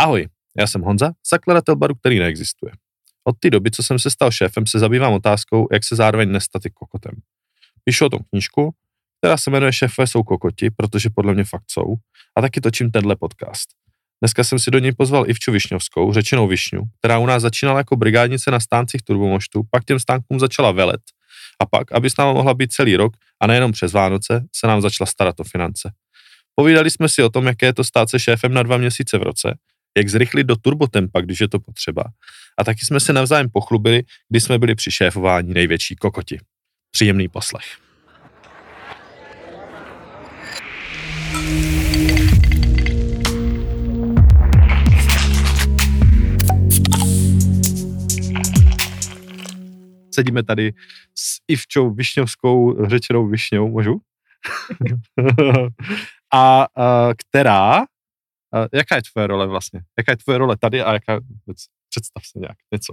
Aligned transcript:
Ahoj, 0.00 0.28
já 0.58 0.66
jsem 0.66 0.82
Honza, 0.82 1.12
zakladatel 1.30 1.76
baru, 1.76 1.94
který 1.94 2.18
neexistuje. 2.18 2.72
Od 3.24 3.38
té 3.38 3.50
doby, 3.50 3.70
co 3.70 3.82
jsem 3.82 3.98
se 3.98 4.10
stal 4.10 4.30
šéfem, 4.30 4.66
se 4.66 4.78
zabývám 4.78 5.12
otázkou, 5.12 5.68
jak 5.72 5.84
se 5.84 5.96
zároveň 5.96 6.32
nestat 6.32 6.66
i 6.66 6.70
kokotem. 6.70 7.12
Píšu 7.84 8.06
o 8.06 8.08
tom 8.08 8.20
knížku, 8.30 8.74
která 9.20 9.36
se 9.36 9.50
jmenuje 9.50 9.72
Šéfové 9.72 10.06
jsou 10.06 10.22
kokoti, 10.22 10.70
protože 10.70 11.10
podle 11.10 11.34
mě 11.34 11.44
fakt 11.44 11.64
jsou, 11.70 11.94
a 12.36 12.40
taky 12.40 12.60
točím 12.60 12.90
tenhle 12.90 13.16
podcast. 13.16 13.68
Dneska 14.22 14.44
jsem 14.44 14.58
si 14.58 14.70
do 14.70 14.78
něj 14.78 14.92
pozval 14.92 15.30
Ivču 15.30 15.52
Višňovskou, 15.52 16.12
řečenou 16.12 16.48
Višňu, 16.48 16.82
která 16.98 17.18
u 17.18 17.26
nás 17.26 17.42
začínala 17.42 17.78
jako 17.78 17.96
brigádnice 17.96 18.50
na 18.50 18.60
stáncích 18.60 19.02
turbomoštu, 19.02 19.62
pak 19.70 19.84
těm 19.84 20.00
stánkům 20.00 20.40
začala 20.40 20.72
velet 20.72 21.00
a 21.60 21.66
pak, 21.66 21.92
aby 21.92 22.10
s 22.10 22.16
námi 22.16 22.34
mohla 22.34 22.54
být 22.54 22.72
celý 22.72 22.96
rok 22.96 23.12
a 23.40 23.46
nejenom 23.46 23.72
přes 23.72 23.92
Vánoce, 23.92 24.46
se 24.56 24.66
nám 24.66 24.80
začala 24.80 25.06
starat 25.06 25.40
o 25.40 25.44
finance. 25.44 25.92
Povídali 26.54 26.90
jsme 26.90 27.08
si 27.08 27.22
o 27.22 27.30
tom, 27.30 27.46
jaké 27.46 27.66
je 27.66 27.74
to 27.74 27.84
stát 27.84 28.10
se 28.10 28.20
šéfem 28.20 28.54
na 28.54 28.62
dva 28.62 28.76
měsíce 28.76 29.18
v 29.18 29.22
roce, 29.22 29.58
jak 29.96 30.08
zrychlit 30.08 30.44
do 30.44 30.56
turbotempa, 30.56 31.20
když 31.20 31.40
je 31.40 31.48
to 31.48 31.60
potřeba. 31.60 32.04
A 32.58 32.64
taky 32.64 32.86
jsme 32.86 33.00
se 33.00 33.12
navzájem 33.12 33.50
pochlubili, 33.50 34.02
když 34.28 34.44
jsme 34.44 34.58
byli 34.58 34.74
při 34.74 34.90
šéfování 34.90 35.54
největší 35.54 35.96
kokoti. 35.96 36.38
Příjemný 36.90 37.28
poslech. 37.28 37.64
Sedíme 50.14 50.42
tady 50.42 50.72
s 51.14 51.36
Ivčou 51.48 51.90
Višňovskou, 51.90 52.86
řečenou 52.86 53.28
Višňou, 53.28 53.68
můžu? 53.68 54.00
a, 56.34 56.66
a 56.76 57.10
která, 57.16 57.84
a, 58.54 58.68
jaká 58.72 58.96
je 58.96 59.02
tvoje 59.12 59.26
role 59.26 59.46
vlastně? 59.46 59.80
Jaká 59.98 60.12
je 60.12 60.16
tvoje 60.16 60.38
role 60.38 60.56
tady 60.56 60.82
a 60.82 60.92
jaká 60.92 61.14
vůbec? 61.14 61.58
Představ 61.88 62.22
se 62.26 62.38
nějak 62.38 62.58
něco. 62.72 62.92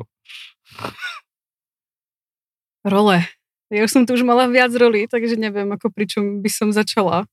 Role. 2.86 3.22
Ja 3.72 3.88
už 3.88 3.92
som 3.92 4.04
tu 4.04 4.14
už 4.14 4.28
mala 4.28 4.52
viac 4.52 4.76
roli, 4.76 5.08
takže 5.08 5.40
neviem, 5.40 5.72
ako 5.72 5.96
pričom 5.96 6.44
by 6.44 6.50
som 6.52 6.76
začala. 6.76 7.24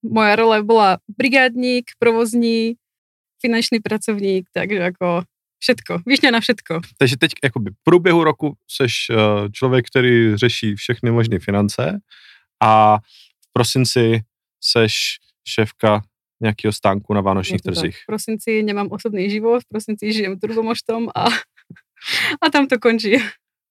Moja 0.00 0.32
role 0.32 0.64
bola 0.64 0.98
brigádník, 1.12 1.92
provozní, 2.00 2.80
finančný 3.44 3.84
pracovník, 3.84 4.48
takže 4.56 4.80
ako 4.80 5.28
všetko, 5.60 5.92
višňa 6.08 6.30
na 6.32 6.40
všetko. 6.40 6.80
Takže 6.98 7.16
teď 7.16 7.30
jakoby 7.44 7.70
v 7.70 7.78
průběhu 7.84 8.24
roku 8.24 8.56
seš 8.64 9.10
uh, 9.10 9.16
člověk, 9.52 9.86
který 9.86 10.36
řeší 10.36 10.74
všechny 10.74 11.10
možné 11.10 11.38
finance 11.38 12.00
a 12.62 12.98
v 13.44 13.46
prosinci 13.52 14.20
seš 14.60 15.20
šéfka 15.48 16.02
nějakého 16.40 16.72
stánku 16.72 17.14
na 17.14 17.20
vánočních 17.20 17.62
trzích. 17.62 17.96
V 17.96 18.06
prosinci 18.06 18.62
nemám 18.62 18.88
osobný 18.90 19.30
život, 19.30 19.62
v 19.62 19.68
prosinci 19.68 20.12
žijem 20.12 20.38
turbomoštom 20.38 21.08
a, 21.14 21.24
a 22.42 22.50
tam 22.52 22.66
to 22.66 22.78
končí. 22.78 23.16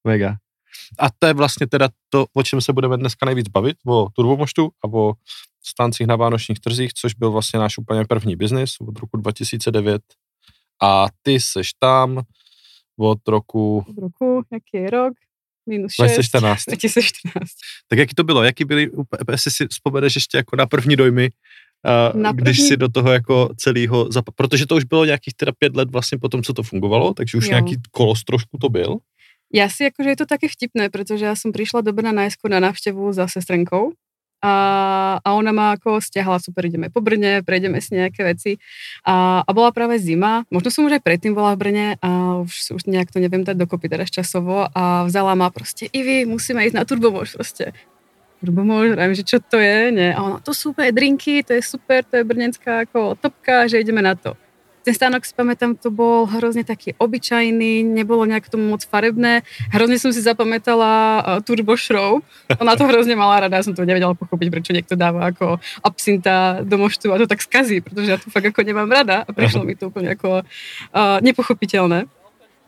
Mega. 0.08 0.36
A 1.00 1.08
to 1.20 1.28
je 1.28 1.34
vlastně 1.34 1.68
teda 1.68 1.90
to, 2.10 2.26
o 2.34 2.44
čem 2.44 2.62
se 2.62 2.74
budeme 2.74 2.98
dneska 2.98 3.26
nejvíc 3.26 3.48
bavit, 3.48 3.78
o 3.86 4.10
turbomoštu 4.16 4.72
a 4.84 4.88
o 4.88 5.14
stáncích 5.64 6.08
na 6.08 6.16
vánočních 6.16 6.60
trzích, 6.60 6.94
což 6.94 7.14
byl 7.14 7.32
vlastně 7.32 7.60
náš 7.60 7.78
úplně 7.78 8.06
první 8.06 8.36
biznis 8.36 8.76
od 8.82 9.00
roku 9.00 9.18
2009. 9.18 10.02
A 10.82 11.08
ty 11.22 11.40
seš 11.40 11.74
tam 11.80 12.22
od 12.98 13.28
roku... 13.28 13.86
Od 13.90 13.98
roku, 13.98 14.44
jaký 14.52 14.84
je 14.84 14.90
rok? 14.90 15.14
Minus 15.66 15.92
6. 15.92 15.98
2014. 15.98 16.66
2014. 16.66 17.52
Tak 17.88 18.00
jaký 18.00 18.16
to 18.16 18.24
bylo? 18.24 18.44
Jaký 18.44 18.66
byly, 18.66 18.92
jestli 19.32 19.52
si 19.52 19.68
vzpomeneš 19.68 20.16
ještě 20.16 20.38
jako 20.38 20.56
na 20.56 20.66
první 20.66 20.96
dojmy, 20.96 21.30
Na 22.14 22.32
když 22.32 22.58
první- 22.58 22.68
si 22.68 22.78
do 22.78 22.90
toho 22.90 23.12
jako 23.12 23.50
celého, 23.58 24.12
zap... 24.12 24.26
protože 24.36 24.66
to 24.66 24.76
už 24.76 24.84
bylo 24.84 25.06
nějakých 25.06 25.34
teda 25.34 25.52
pět 25.52 25.76
let 25.76 25.90
vlastně 25.92 26.18
po 26.18 26.30
tom, 26.30 26.44
co 26.44 26.54
to 26.54 26.64
fungovalo, 26.64 27.14
takže 27.14 27.38
už 27.38 27.46
Jo. 27.46 27.50
nějaký 27.50 27.76
kolos 27.92 28.24
trošku 28.24 28.58
to 28.58 28.70
byl. 28.70 28.98
Ja 29.54 29.70
si 29.70 29.86
akože 29.86 30.10
je 30.10 30.18
to 30.18 30.26
také 30.26 30.50
vtipné, 30.50 30.90
pretože 30.90 31.30
ja 31.30 31.38
som 31.38 31.54
prišla 31.54 31.86
do 31.86 31.94
Brna 31.94 32.10
najskôr 32.10 32.50
na 32.50 32.58
návštevu 32.58 33.14
za 33.14 33.30
sestrenkou 33.30 33.94
a, 34.42 34.54
a 35.22 35.30
ona 35.38 35.54
ma 35.54 35.78
ako 35.78 36.02
stiahla, 36.02 36.42
super, 36.42 36.66
ideme 36.66 36.90
po 36.90 37.06
Brne, 37.06 37.46
prejdeme 37.46 37.78
si 37.78 37.94
nejaké 37.94 38.26
veci 38.26 38.58
a, 39.06 39.46
a 39.46 39.50
bola 39.54 39.70
práve 39.70 40.02
zima, 40.02 40.42
možno 40.50 40.74
som 40.74 40.90
už 40.90 40.98
aj 40.98 41.06
predtým 41.06 41.38
bola 41.38 41.54
v 41.54 41.70
Brne 41.70 41.88
a 42.02 42.42
už, 42.42 42.82
už 42.82 42.90
nejak 42.90 43.14
to 43.14 43.22
neviem 43.22 43.46
dať 43.46 43.54
dokopy 43.54 43.94
teraz 43.94 44.10
časovo 44.10 44.66
a 44.74 45.06
vzala 45.06 45.38
ma 45.38 45.54
proste, 45.54 45.86
Ivi, 45.94 46.26
musíme 46.26 46.66
ísť 46.66 46.74
na 46.74 46.84
turbomož 46.90 47.38
proste. 47.38 47.78
Turbomož, 48.44 49.00
vravím, 49.00 49.16
že 49.16 49.24
čo 49.24 49.40
to 49.40 49.56
je, 49.56 49.96
nie? 49.96 50.12
A 50.12 50.20
ona, 50.20 50.38
to 50.44 50.52
sú 50.52 50.76
úplne 50.76 50.92
drinky, 50.92 51.48
to 51.48 51.56
je 51.56 51.64
super, 51.64 52.04
to 52.04 52.20
je 52.20 52.28
brnenská 52.28 52.84
ako 52.84 53.16
topka, 53.16 53.72
že 53.72 53.80
ideme 53.80 54.04
na 54.04 54.20
to. 54.20 54.36
Ten 54.84 54.92
stánok 54.92 55.24
si 55.24 55.32
pamätám, 55.32 55.80
to 55.80 55.88
bol 55.88 56.28
hrozne 56.28 56.68
taký 56.68 56.92
obyčajný, 57.00 57.88
nebolo 57.88 58.28
nejak 58.28 58.52
tomu 58.52 58.68
moc 58.68 58.84
farebné. 58.84 59.48
Hrozne 59.72 59.96
som 59.96 60.12
si 60.12 60.20
zapamätala 60.20 61.24
uh, 61.24 61.40
Turbo 61.40 61.80
Show. 61.80 62.20
Ona 62.60 62.76
to 62.76 62.84
hrozne 62.92 63.16
mala 63.16 63.48
rada, 63.48 63.56
ja 63.56 63.64
som 63.64 63.72
to 63.72 63.88
nevedela 63.88 64.12
pochopiť, 64.12 64.48
prečo 64.52 64.76
niekto 64.76 65.00
dáva 65.00 65.32
ako 65.32 65.64
absinta 65.80 66.60
do 66.68 66.76
moštu 66.76 67.16
a 67.16 67.20
to 67.24 67.32
tak 67.32 67.40
skazí, 67.40 67.80
pretože 67.80 68.12
ja 68.12 68.20
to 68.20 68.28
fakt 68.28 68.44
ako 68.44 68.60
nemám 68.60 68.92
rada 68.92 69.24
a 69.24 69.32
prišlo 69.32 69.64
mi 69.64 69.80
to 69.80 69.88
úplne 69.88 70.20
ako 70.20 70.44
uh, 70.44 71.24
nepochopiteľné. 71.24 72.12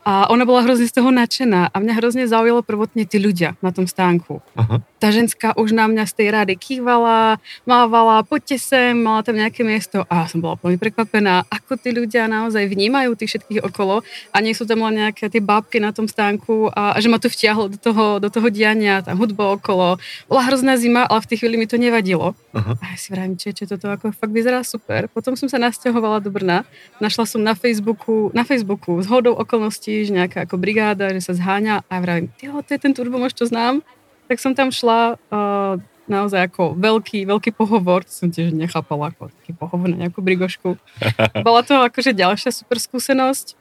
A 0.06 0.30
ona 0.30 0.46
bola 0.46 0.62
hrozne 0.62 0.86
z 0.86 0.94
toho 0.94 1.10
nadšená 1.10 1.74
a 1.74 1.76
mňa 1.82 1.98
hrozne 1.98 2.30
zaujalo 2.30 2.62
prvotne 2.62 3.02
tí 3.10 3.18
ľudia 3.18 3.58
na 3.58 3.74
tom 3.74 3.90
stánku. 3.90 4.38
Aha. 4.54 4.78
Tá 5.02 5.10
ženská 5.10 5.50
už 5.58 5.74
na 5.74 5.90
mňa 5.90 6.06
z 6.06 6.12
tej 6.14 6.28
rady 6.30 6.54
kývala, 6.54 7.42
mávala, 7.66 8.22
poďte 8.22 8.62
sem, 8.62 8.94
mala 8.94 9.26
tam 9.26 9.34
nejaké 9.34 9.66
miesto 9.66 10.06
a 10.06 10.22
ja 10.22 10.26
som 10.30 10.38
bola 10.38 10.54
úplne 10.54 10.78
prekvapená, 10.78 11.50
ako 11.50 11.74
tí 11.74 11.90
ľudia 11.90 12.30
naozaj 12.30 12.70
vnímajú 12.70 13.18
tých 13.18 13.34
všetkých 13.34 13.66
okolo 13.66 14.06
a 14.30 14.36
nie 14.38 14.54
sú 14.54 14.62
tam 14.62 14.86
len 14.86 15.10
nejaké 15.10 15.26
tie 15.26 15.42
bábky 15.42 15.82
na 15.82 15.90
tom 15.90 16.06
stánku 16.06 16.70
a, 16.70 16.94
a 16.94 16.98
že 17.02 17.10
ma 17.10 17.18
to 17.18 17.26
vtiahlo 17.26 17.66
do 17.74 17.78
toho, 17.82 18.22
do 18.22 18.30
toho 18.30 18.46
diania, 18.46 19.02
tá 19.02 19.10
hudba 19.10 19.58
okolo. 19.58 19.98
Bola 20.30 20.42
hrozná 20.46 20.78
zima, 20.78 21.02
ale 21.02 21.18
v 21.26 21.34
tej 21.34 21.42
chvíli 21.42 21.58
mi 21.58 21.66
to 21.66 21.82
nevadilo. 21.82 22.38
Aha. 22.54 22.78
A 22.78 22.84
ja 22.94 22.96
si 22.96 23.10
vravím, 23.10 23.34
či, 23.34 23.50
či 23.50 23.66
toto 23.66 23.90
ako 23.90 24.14
fakt 24.14 24.30
vyzerá 24.30 24.62
super. 24.62 25.10
Potom 25.10 25.34
som 25.34 25.50
sa 25.50 25.58
nasťahovala 25.58 26.22
do 26.22 26.30
Brna, 26.30 26.62
našla 27.02 27.26
som 27.26 27.42
na 27.42 27.58
Facebooku, 27.58 28.30
na 28.30 28.46
Facebooku 28.46 29.02
z 29.02 29.10
hodou 29.10 29.34
okolností, 29.34 29.95
že 30.04 30.12
nejaká 30.12 30.44
ako 30.44 30.60
brigáda, 30.60 31.14
že 31.14 31.22
sa 31.24 31.32
zháňa 31.32 31.86
a 31.86 31.90
ja 31.96 32.00
vravím, 32.02 32.28
tyho, 32.36 32.58
to 32.60 32.70
je 32.74 32.80
ten 32.82 32.92
turbomož, 32.92 33.32
čo 33.32 33.48
znám. 33.48 33.80
Tak 34.26 34.42
som 34.42 34.52
tam 34.52 34.74
šla 34.74 35.16
uh, 35.16 35.78
naozaj 36.10 36.50
ako 36.50 36.74
veľký, 36.74 37.26
veľký 37.26 37.50
pohovor, 37.54 38.02
to 38.02 38.12
som 38.12 38.28
tiež 38.28 38.54
nechápala 38.54 39.14
ako 39.14 39.30
taký 39.30 39.52
pohovor 39.54 39.88
na 39.88 40.06
nejakú 40.06 40.20
brigošku. 40.20 40.74
Bola 41.46 41.62
to 41.62 41.78
akože 41.80 42.12
ďalšia 42.12 42.50
super 42.50 42.82
skúsenosť. 42.82 43.54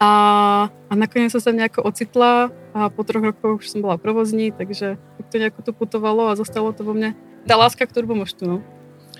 A, 0.00 0.10
a 0.88 0.92
nakoniec 0.96 1.28
som 1.28 1.44
sa 1.44 1.52
nejako 1.52 1.84
ocitla 1.84 2.48
a 2.72 2.88
po 2.88 3.04
troch 3.04 3.20
rokoch 3.20 3.60
už 3.60 3.68
som 3.68 3.84
bola 3.84 4.00
provozní, 4.00 4.48
takže 4.48 4.96
tak 4.96 5.26
to 5.28 5.36
nejako 5.36 5.60
tu 5.60 5.72
putovalo 5.76 6.32
a 6.32 6.38
zostalo 6.40 6.72
to 6.72 6.88
vo 6.88 6.96
mne. 6.96 7.12
Tá 7.44 7.60
láska 7.60 7.84
k 7.84 7.92
turbomoštu, 7.92 8.48
no. 8.48 8.64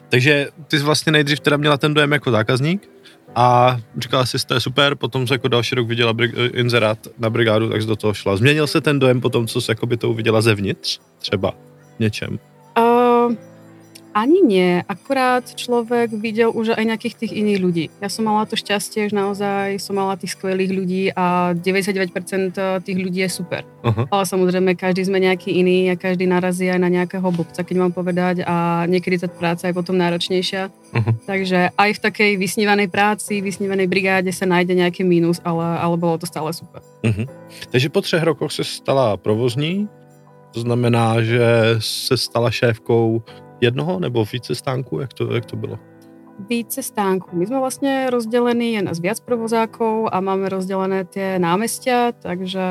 Takže 0.08 0.48
ty 0.66 0.78
jsi 0.78 0.84
vlastně 0.84 1.12
nejdřív 1.12 1.40
teda 1.40 1.56
měla 1.56 1.76
ten 1.76 1.94
dojem 1.94 2.12
jako 2.12 2.30
zákazník 2.30 2.90
a 3.34 3.76
říkala 3.98 4.26
si, 4.26 4.46
to 4.46 4.54
je 4.54 4.60
super, 4.60 4.94
potom 4.94 5.26
se 5.26 5.34
jako 5.34 5.48
další 5.48 5.74
rok 5.74 5.88
viděla 5.88 6.14
inzerát 6.54 6.98
na 7.18 7.30
brigádu, 7.30 7.68
tak 7.68 7.84
do 7.84 7.96
toho 7.96 8.14
šla. 8.14 8.36
Změnil 8.36 8.66
se 8.66 8.80
ten 8.80 8.98
dojem 8.98 9.20
potom, 9.20 9.46
co 9.46 9.60
jsi 9.60 9.70
jakoby 9.70 9.96
to 9.96 10.10
uviděla 10.10 10.40
zevnitř? 10.40 11.00
Třeba 11.18 11.54
něčem? 11.98 12.38
Ani 14.20 14.44
nie, 14.44 14.84
akurát 14.84 15.48
človek 15.56 16.12
videl 16.12 16.52
už 16.52 16.76
aj 16.76 16.84
nejakých 16.84 17.24
tých 17.24 17.32
iných 17.32 17.58
ľudí. 17.64 17.84
Ja 18.04 18.12
som 18.12 18.28
mala 18.28 18.44
to 18.44 18.52
šťastie, 18.52 19.08
že 19.08 19.16
naozaj 19.16 19.80
som 19.80 19.96
mala 19.96 20.20
tých 20.20 20.36
skvelých 20.36 20.72
ľudí 20.76 21.02
a 21.16 21.56
99% 21.56 22.84
tých 22.84 22.98
ľudí 23.00 23.24
je 23.24 23.30
super. 23.32 23.64
Aha. 23.80 24.04
Ale 24.12 24.24
samozrejme, 24.28 24.76
každý 24.76 25.08
sme 25.08 25.24
nejaký 25.24 25.56
iný 25.56 25.88
a 25.88 25.96
každý 25.96 26.28
narazí 26.28 26.68
aj 26.68 26.84
na 26.84 26.92
nejakého 26.92 27.24
blbca, 27.32 27.64
keď 27.64 27.76
mám 27.80 27.96
povedať 27.96 28.44
a 28.44 28.84
niekedy 28.84 29.24
tá 29.24 29.32
práca 29.32 29.72
je 29.72 29.72
potom 29.72 29.96
náročnejšia. 29.96 30.68
Mhm. 30.92 31.12
Takže 31.24 31.72
aj 31.72 31.90
v 31.96 32.00
takej 32.04 32.30
vysnívanej 32.36 32.92
práci, 32.92 33.40
vysnívanej 33.40 33.88
brigáde 33.88 34.28
sa 34.36 34.44
nájde 34.44 34.76
nejaký 34.76 35.00
mínus, 35.00 35.40
ale, 35.48 35.64
ale 35.80 35.96
bolo 35.96 36.20
to 36.20 36.28
stále 36.28 36.52
super. 36.52 36.84
Mhm. 37.08 37.24
Takže 37.72 37.88
po 37.88 38.04
třech 38.04 38.22
rokoch 38.22 38.52
se 38.52 38.68
stala 38.68 39.16
provozní, 39.16 39.88
to 40.52 40.60
znamená, 40.60 41.22
že 41.22 41.76
se 41.78 42.16
stala 42.16 42.50
šéfkou 42.50 43.22
jednoho 43.60 44.00
nebo 44.00 44.24
více 44.24 44.54
stánků, 44.54 45.00
jak 45.00 45.12
to, 45.14 45.34
jak 45.34 45.44
to 45.46 45.56
bylo? 45.56 45.78
více 46.48 46.80
stánků. 46.82 47.36
My 47.36 47.44
sme 47.44 47.60
vlastne 47.60 48.08
rozdelení, 48.08 48.72
je 48.72 48.82
nás 48.82 48.96
viac 48.96 49.20
provozákov 49.20 50.08
a 50.08 50.24
máme 50.24 50.48
rozdelené 50.48 51.04
tie 51.04 51.36
námestia, 51.36 52.16
takže 52.16 52.64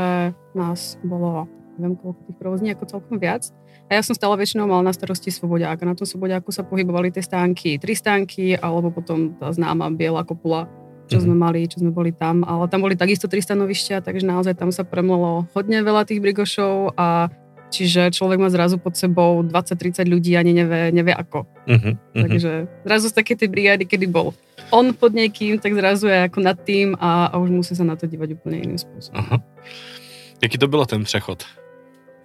nás 0.58 0.98
bolo, 1.06 1.46
neviem 1.78 1.94
koľko 1.94 2.18
tých 2.26 2.38
provozní, 2.42 2.74
ako 2.74 2.90
celkom 2.90 3.22
viac. 3.22 3.54
A 3.86 3.94
ja 3.94 4.02
som 4.02 4.18
stále 4.18 4.34
väčšinou 4.42 4.66
mal 4.66 4.82
na 4.82 4.90
starosti 4.90 5.30
Svobodiák 5.30 5.86
a 5.86 5.86
na 5.86 5.94
tom 5.94 6.10
Svobodiaku 6.10 6.50
sa 6.50 6.66
pohybovali 6.66 7.14
tie 7.14 7.22
stánky, 7.22 7.78
tri 7.78 7.94
stánky, 7.94 8.58
alebo 8.58 8.90
potom 8.90 9.38
tá 9.38 9.54
známa 9.54 9.94
biela 9.94 10.26
kopula, 10.26 10.66
čo 11.06 11.22
Mhm. 11.22 11.24
sme 11.30 11.36
mali, 11.38 11.70
čo 11.70 11.78
sme 11.78 11.94
boli 11.94 12.10
tam. 12.10 12.42
Ale 12.50 12.66
tam 12.74 12.82
boli 12.82 12.98
takisto 12.98 13.30
tri 13.30 13.38
stanovišťa, 13.38 14.02
takže 14.02 14.26
naozaj 14.26 14.58
tam 14.58 14.74
sa 14.74 14.82
premlelo 14.82 15.46
hodne 15.54 15.86
veľa 15.86 16.10
tých 16.10 16.26
brigošov 16.26 16.98
a 16.98 17.30
Čiže 17.70 18.10
človek 18.10 18.42
má 18.42 18.50
zrazu 18.50 18.82
pod 18.82 18.98
sebou 18.98 19.46
20-30 19.46 20.02
ľudí 20.10 20.34
ani 20.34 20.58
nevie, 20.58 20.90
nevie 20.90 21.14
ako. 21.14 21.46
Uh-huh, 21.70 21.94
uh-huh. 21.94 22.22
Takže 22.26 22.66
zrazu 22.82 23.06
z 23.10 23.14
také 23.14 23.38
tej 23.38 23.50
brigády, 23.54 23.86
kedy 23.86 24.10
bol 24.10 24.34
on 24.74 24.94
pod 24.94 25.14
niekým, 25.14 25.62
tak 25.62 25.78
zrazu 25.78 26.10
je 26.10 26.26
ako 26.26 26.40
nad 26.42 26.58
tým 26.58 26.98
a, 26.98 27.30
a 27.30 27.36
už 27.38 27.50
musí 27.54 27.74
sa 27.78 27.86
na 27.86 27.94
to 27.94 28.10
dívať 28.10 28.42
úplne 28.42 28.58
iným 28.62 28.80
spôsobom. 28.82 29.22
Uh-huh. 29.22 29.40
Jaký 30.42 30.58
to 30.58 30.68
bylo 30.68 30.86
ten 30.86 31.04
přechod? 31.06 31.46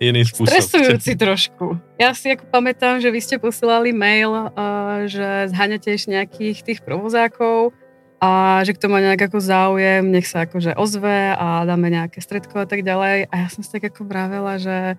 Iný 0.03 0.27
spôsob. 0.27 0.59
Stresujúci 0.59 1.15
trošku. 1.15 1.79
Ja 2.03 2.11
si 2.19 2.35
ako 2.35 2.51
pamätám, 2.51 2.99
že 2.99 3.15
vy 3.15 3.21
ste 3.23 3.37
posielali 3.39 3.95
mail, 3.95 4.51
uh, 4.51 5.07
že 5.07 5.55
zháňate 5.55 5.95
ešte 5.95 6.11
nejakých 6.11 6.59
tých 6.67 6.81
provozákov 6.83 7.71
a 8.19 8.61
že 8.67 8.75
kto 8.75 8.91
má 8.91 8.99
nejak 8.99 9.31
ako 9.31 9.39
záujem, 9.39 10.03
nech 10.11 10.27
sa 10.27 10.49
akože 10.49 10.75
ozve 10.75 11.37
a 11.37 11.63
dáme 11.63 11.93
nejaké 11.95 12.19
stredko 12.19 12.65
a 12.65 12.67
tak 12.67 12.83
ďalej. 12.83 13.31
A 13.31 13.35
ja 13.47 13.49
som 13.53 13.63
si 13.63 13.71
tak 13.71 13.87
ako 13.95 14.09
vravela, 14.09 14.59
že 14.59 14.99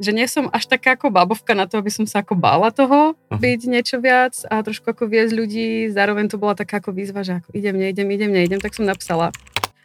že 0.00 0.16
nie 0.16 0.24
som 0.24 0.48
až 0.48 0.64
taká 0.64 0.96
ako 0.96 1.12
babovka 1.12 1.52
na 1.52 1.68
to, 1.68 1.76
aby 1.76 1.92
som 1.92 2.08
sa 2.08 2.24
ako 2.24 2.32
bála 2.32 2.72
toho 2.72 3.12
uh-huh. 3.12 3.36
byť 3.36 3.60
niečo 3.68 4.00
viac 4.00 4.32
a 4.48 4.64
trošku 4.64 4.88
ako 4.88 5.04
viesť 5.06 5.32
ľudí. 5.36 5.68
Zároveň 5.92 6.32
to 6.32 6.40
bola 6.40 6.56
taká 6.56 6.80
ako 6.80 6.96
výzva, 6.96 7.20
že 7.20 7.44
ako 7.44 7.52
idem, 7.52 7.76
neidem, 7.76 8.08
idem, 8.08 8.32
neidem, 8.32 8.60
tak 8.64 8.72
som 8.72 8.88
napsala. 8.88 9.28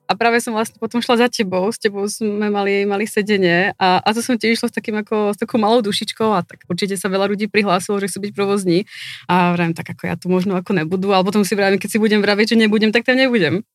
A 0.06 0.14
práve 0.14 0.38
som 0.38 0.54
vlastne 0.54 0.78
potom 0.78 1.02
šla 1.02 1.26
za 1.26 1.28
tebou, 1.34 1.66
s 1.66 1.82
tebou 1.82 2.06
sme 2.06 2.54
mali, 2.54 2.86
mali 2.86 3.10
sedenie 3.10 3.74
a, 3.82 3.98
a 4.06 4.10
to 4.14 4.22
som 4.22 4.38
tiež 4.38 4.62
išla 4.62 4.70
s, 4.70 4.74
takým 4.78 5.02
ako, 5.02 5.34
s 5.34 5.38
takou 5.42 5.58
malou 5.58 5.82
dušičkou 5.82 6.30
a 6.30 6.46
tak 6.46 6.62
určite 6.70 6.94
sa 6.94 7.10
veľa 7.10 7.26
ľudí 7.34 7.50
prihlásilo, 7.50 7.98
že 7.98 8.14
chcú 8.14 8.30
byť 8.30 8.32
provozní 8.38 8.86
a 9.26 9.58
vravím, 9.58 9.74
tak 9.74 9.98
ako 9.98 10.04
ja 10.06 10.14
to 10.14 10.30
možno 10.30 10.62
ako 10.62 10.78
nebudú, 10.78 11.10
ale 11.10 11.26
potom 11.26 11.42
si 11.42 11.58
vravím, 11.58 11.82
keď 11.82 11.90
si 11.90 11.98
budem 11.98 12.22
vraviť, 12.22 12.54
že 12.54 12.58
nebudem, 12.62 12.94
tak 12.94 13.02
tam 13.02 13.18
nebudem. 13.18 13.66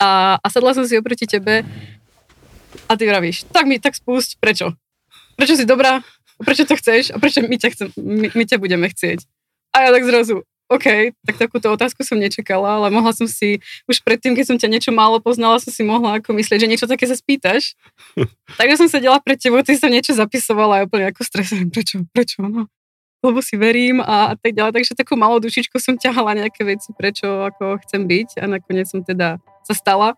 A, 0.00 0.40
a 0.40 0.46
sadla 0.48 0.72
som 0.72 0.88
si 0.88 0.96
oproti 0.96 1.28
tebe 1.28 1.60
a 2.88 2.92
ty 2.96 3.04
vravíš, 3.04 3.44
tak 3.52 3.68
mi, 3.68 3.76
tak 3.76 4.00
spúšť, 4.00 4.40
prečo? 4.40 4.72
Prečo 5.34 5.54
si 5.58 5.68
dobrá, 5.68 6.00
prečo 6.42 6.66
to 6.66 6.74
chceš 6.78 7.14
a 7.14 7.20
prečo 7.20 7.42
my 7.44 7.56
ťa, 7.58 7.68
chcem, 7.74 7.88
my, 7.98 8.26
my 8.34 8.44
ťa 8.46 8.56
budeme 8.58 8.86
chcieť. 8.90 9.22
A 9.74 9.86
ja 9.86 9.90
tak 9.90 10.06
zrazu, 10.06 10.46
OK, 10.72 11.12
tak 11.28 11.36
takúto 11.36 11.68
otázku 11.68 12.00
som 12.06 12.16
nečakala, 12.16 12.80
ale 12.80 12.88
mohla 12.88 13.12
som 13.12 13.28
si, 13.28 13.60
už 13.84 14.00
predtým, 14.00 14.32
keď 14.32 14.44
som 14.48 14.56
ťa 14.56 14.68
niečo 14.72 14.90
málo 14.96 15.20
poznala, 15.20 15.60
som 15.60 15.68
si 15.68 15.84
mohla 15.84 16.18
ako 16.18 16.32
myslieť, 16.32 16.64
že 16.64 16.70
niečo 16.70 16.86
také 16.88 17.04
sa 17.04 17.14
spýtaš. 17.14 17.76
Takže 18.58 18.80
som 18.80 18.88
sedela 18.88 19.20
pred 19.20 19.36
tebou, 19.36 19.60
ty 19.60 19.76
som 19.76 19.92
niečo 19.92 20.16
zapisovala 20.16 20.82
a 20.82 20.84
úplne 20.88 21.12
ako 21.12 21.20
stresujem, 21.20 21.68
prečo, 21.68 22.02
prečo, 22.10 22.40
no 22.42 22.66
lebo 23.24 23.40
si 23.40 23.56
verím 23.56 24.04
a, 24.04 24.32
a 24.32 24.34
tak 24.36 24.52
ďalej. 24.52 24.76
Takže 24.76 25.00
takú 25.00 25.16
malou 25.16 25.40
dušičku 25.40 25.80
som 25.80 25.96
ťahala 25.96 26.44
nejaké 26.44 26.60
veci, 26.60 26.92
prečo 26.92 27.24
ako 27.24 27.80
chcem 27.88 28.04
byť 28.04 28.44
a 28.44 28.44
nakoniec 28.44 28.84
som 28.84 29.00
teda 29.00 29.40
sa 29.64 29.72
stala 29.72 30.12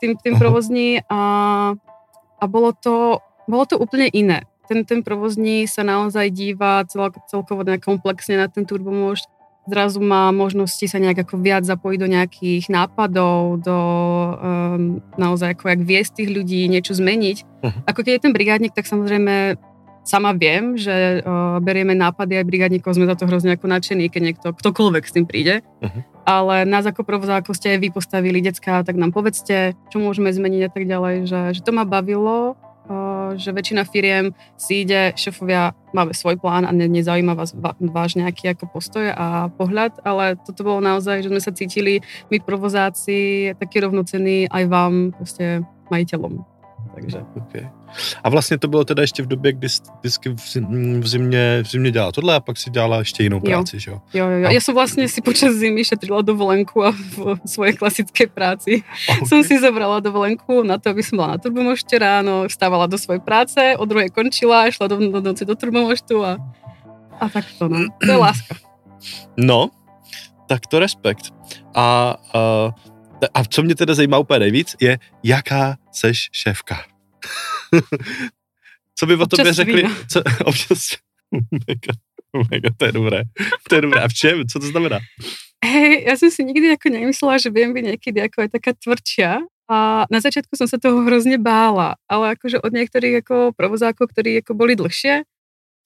tým, 0.00 0.16
tým 0.16 0.40
provozní 0.40 1.04
a, 1.12 1.20
a 2.40 2.44
bolo 2.48 2.72
to 2.72 3.20
bolo 3.50 3.66
to 3.66 3.76
úplne 3.76 4.06
iné. 4.14 4.46
Ten, 4.70 4.86
ten 4.86 5.02
provozní 5.02 5.66
sa 5.66 5.82
naozaj 5.82 6.30
díva 6.30 6.86
cel, 6.86 7.10
celkovo 7.26 7.66
komplexne 7.82 8.38
na 8.38 8.46
ten 8.46 8.62
turbomož. 8.62 9.26
Zrazu 9.66 10.00
má 10.00 10.30
možnosti 10.30 10.82
sa 10.88 11.02
nejak 11.02 11.26
ako 11.26 11.42
viac 11.42 11.66
zapojiť 11.66 11.98
do 12.00 12.08
nejakých 12.08 12.64
nápadov, 12.70 13.60
do 13.60 13.78
um, 14.40 15.02
naozaj 15.20 15.58
ako 15.58 15.74
jak 15.74 15.82
viesť 15.84 16.22
tých 16.22 16.30
ľudí, 16.32 16.70
niečo 16.70 16.96
zmeniť. 16.96 17.36
Uh-huh. 17.42 17.80
Ako 17.90 18.06
keď 18.06 18.12
je 18.18 18.24
ten 18.24 18.34
brigádnik, 18.34 18.72
tak 18.72 18.88
samozrejme 18.88 19.60
sama 20.00 20.32
viem, 20.32 20.80
že 20.80 21.20
uh, 21.20 21.60
berieme 21.60 21.92
nápady 21.92 22.40
aj 22.40 22.48
brigádnikov, 22.48 22.96
sme 22.96 23.04
za 23.04 23.14
to 23.20 23.28
hrozne 23.28 23.54
ako 23.54 23.68
nadšení, 23.68 24.08
keď 24.08 24.22
niekto, 24.32 24.46
ktokoľvek 24.56 25.04
s 25.04 25.14
tým 25.14 25.26
príde. 25.28 25.60
Uh-huh. 25.82 26.02
Ale 26.24 26.64
nás 26.64 26.88
ako 26.88 27.04
provozáko 27.04 27.52
ste 27.52 27.76
vy 27.76 27.92
postavili, 27.92 28.40
decka, 28.40 28.80
tak 28.86 28.96
nám 28.96 29.12
povedzte, 29.12 29.76
čo 29.92 29.98
môžeme 30.00 30.32
zmeniť 30.32 30.62
a 30.66 30.70
tak 30.72 30.84
ďalej, 30.88 31.14
že, 31.28 31.40
že 31.58 31.60
to 31.60 31.74
ma 31.74 31.84
bavilo 31.84 32.56
že 33.38 33.54
väčšina 33.54 33.86
firiem 33.86 34.34
si 34.58 34.82
ide, 34.82 35.14
šefovia, 35.14 35.72
máme 35.94 36.14
svoj 36.14 36.38
plán 36.38 36.66
a 36.66 36.72
ne, 36.74 36.90
nezaujíma 36.90 37.38
vás 37.38 37.54
váš 37.78 38.18
nejaký 38.18 38.54
ako 38.54 38.70
postoj 38.70 39.10
a 39.10 39.50
pohľad, 39.54 40.02
ale 40.02 40.38
toto 40.42 40.66
bolo 40.66 40.82
naozaj, 40.82 41.22
že 41.22 41.30
sme 41.30 41.42
sa 41.42 41.54
cítili 41.54 42.02
my 42.28 42.42
provozáci 42.42 43.50
taký 43.58 43.82
rovnocený 43.86 44.50
aj 44.50 44.64
vám, 44.66 44.94
proste 45.14 45.62
majiteľom. 45.90 46.59
Takže. 46.94 47.18
Okay. 47.36 47.70
A 48.24 48.28
vlastně 48.28 48.58
to 48.58 48.68
bylo 48.68 48.84
teda 48.84 49.02
ještě 49.02 49.22
v 49.22 49.26
době, 49.26 49.52
kdy 49.52 49.68
vždycky 50.00 50.28
v, 50.28 51.08
zimě, 51.08 51.62
v 51.62 51.66
zimě 51.66 51.90
dělala 51.90 52.12
tohle 52.12 52.34
a 52.34 52.40
pak 52.40 52.56
si 52.56 52.70
dělala 52.70 52.98
ještě 52.98 53.22
jinou 53.22 53.40
práci, 53.40 53.76
jo. 53.76 53.80
že 53.80 53.90
jo? 53.90 54.00
Jo, 54.14 54.26
jo, 54.26 54.38
jo. 54.38 54.48
A... 54.48 54.50
Ja 54.50 54.60
som 54.60 54.74
vlastne 54.74 55.06
si 55.06 55.20
počas 55.22 55.54
zimy 55.58 55.84
šetrila 55.86 56.22
dovolenku 56.22 56.82
a 56.82 56.90
v 56.90 57.38
svojej 57.46 57.74
klasickej 57.78 58.28
práci 58.30 58.82
okay. 58.82 59.26
som 59.26 59.40
si 59.46 59.58
zobrala 59.58 60.02
dovolenku 60.02 60.62
na 60.66 60.78
to, 60.78 60.90
aby 60.90 61.02
som 61.02 61.18
bola 61.22 61.36
na 61.36 61.38
turbomošte 61.38 61.94
ráno, 61.98 62.50
vstávala 62.50 62.90
do 62.90 62.98
svojej 62.98 63.22
práce, 63.22 63.60
o 63.78 63.84
druhej 63.86 64.10
končila, 64.10 64.66
išla 64.66 64.90
do, 64.90 64.98
do 64.98 65.20
noci 65.22 65.46
do 65.46 65.54
turbomoštu 65.54 66.16
a, 66.22 66.32
a 67.20 67.24
takto, 67.30 67.70
no. 67.70 67.86
To 68.02 68.10
je 68.10 68.18
láska. 68.18 68.54
No, 69.38 69.70
tak 70.50 70.66
to 70.66 70.82
respekt. 70.82 71.30
A, 71.74 72.18
a, 72.34 72.74
a 73.34 73.44
co 73.44 73.62
mě 73.62 73.74
teda 73.74 73.94
zajímá 73.94 74.18
úplně 74.18 74.38
nejvíc, 74.38 74.76
je, 74.80 74.98
jaká 75.22 75.76
seš 75.92 76.28
šéfka? 76.32 76.84
co 78.94 79.06
by 79.06 79.14
o 79.14 79.26
tobě 79.26 79.52
řekli? 79.52 79.84
Co, 80.08 80.22
občas, 80.44 80.96
mega, 81.50 81.92
mega, 82.50 82.70
to 82.76 82.84
je 82.84 82.92
dobré. 82.92 83.22
To 83.68 83.74
je 83.74 83.80
dobré. 83.80 84.00
A 84.00 84.08
v 84.08 84.14
čem? 84.14 84.48
Co 84.48 84.58
to 84.58 84.66
znamená? 84.66 84.98
Hej, 85.60 86.08
ja 86.08 86.16
som 86.16 86.32
si 86.32 86.40
nikdy 86.40 86.72
ako 86.72 86.88
nemyslela, 86.88 87.36
že 87.36 87.52
viem 87.52 87.76
byť 87.76 87.84
niekedy 87.84 88.18
ako 88.24 88.48
aj 88.48 88.48
taká 88.56 88.72
tvrdšia. 88.72 89.44
A 89.70 90.08
na 90.10 90.18
začiatku 90.18 90.56
som 90.56 90.66
sa 90.66 90.80
toho 90.80 91.04
hrozne 91.06 91.38
bála, 91.38 91.94
ale 92.10 92.34
akože 92.34 92.58
od 92.58 92.72
niektorých 92.74 93.22
ako 93.22 93.54
provozákov, 93.54 94.10
ktorí 94.10 94.42
ako 94.42 94.56
boli 94.56 94.74
dlhšie, 94.74 95.22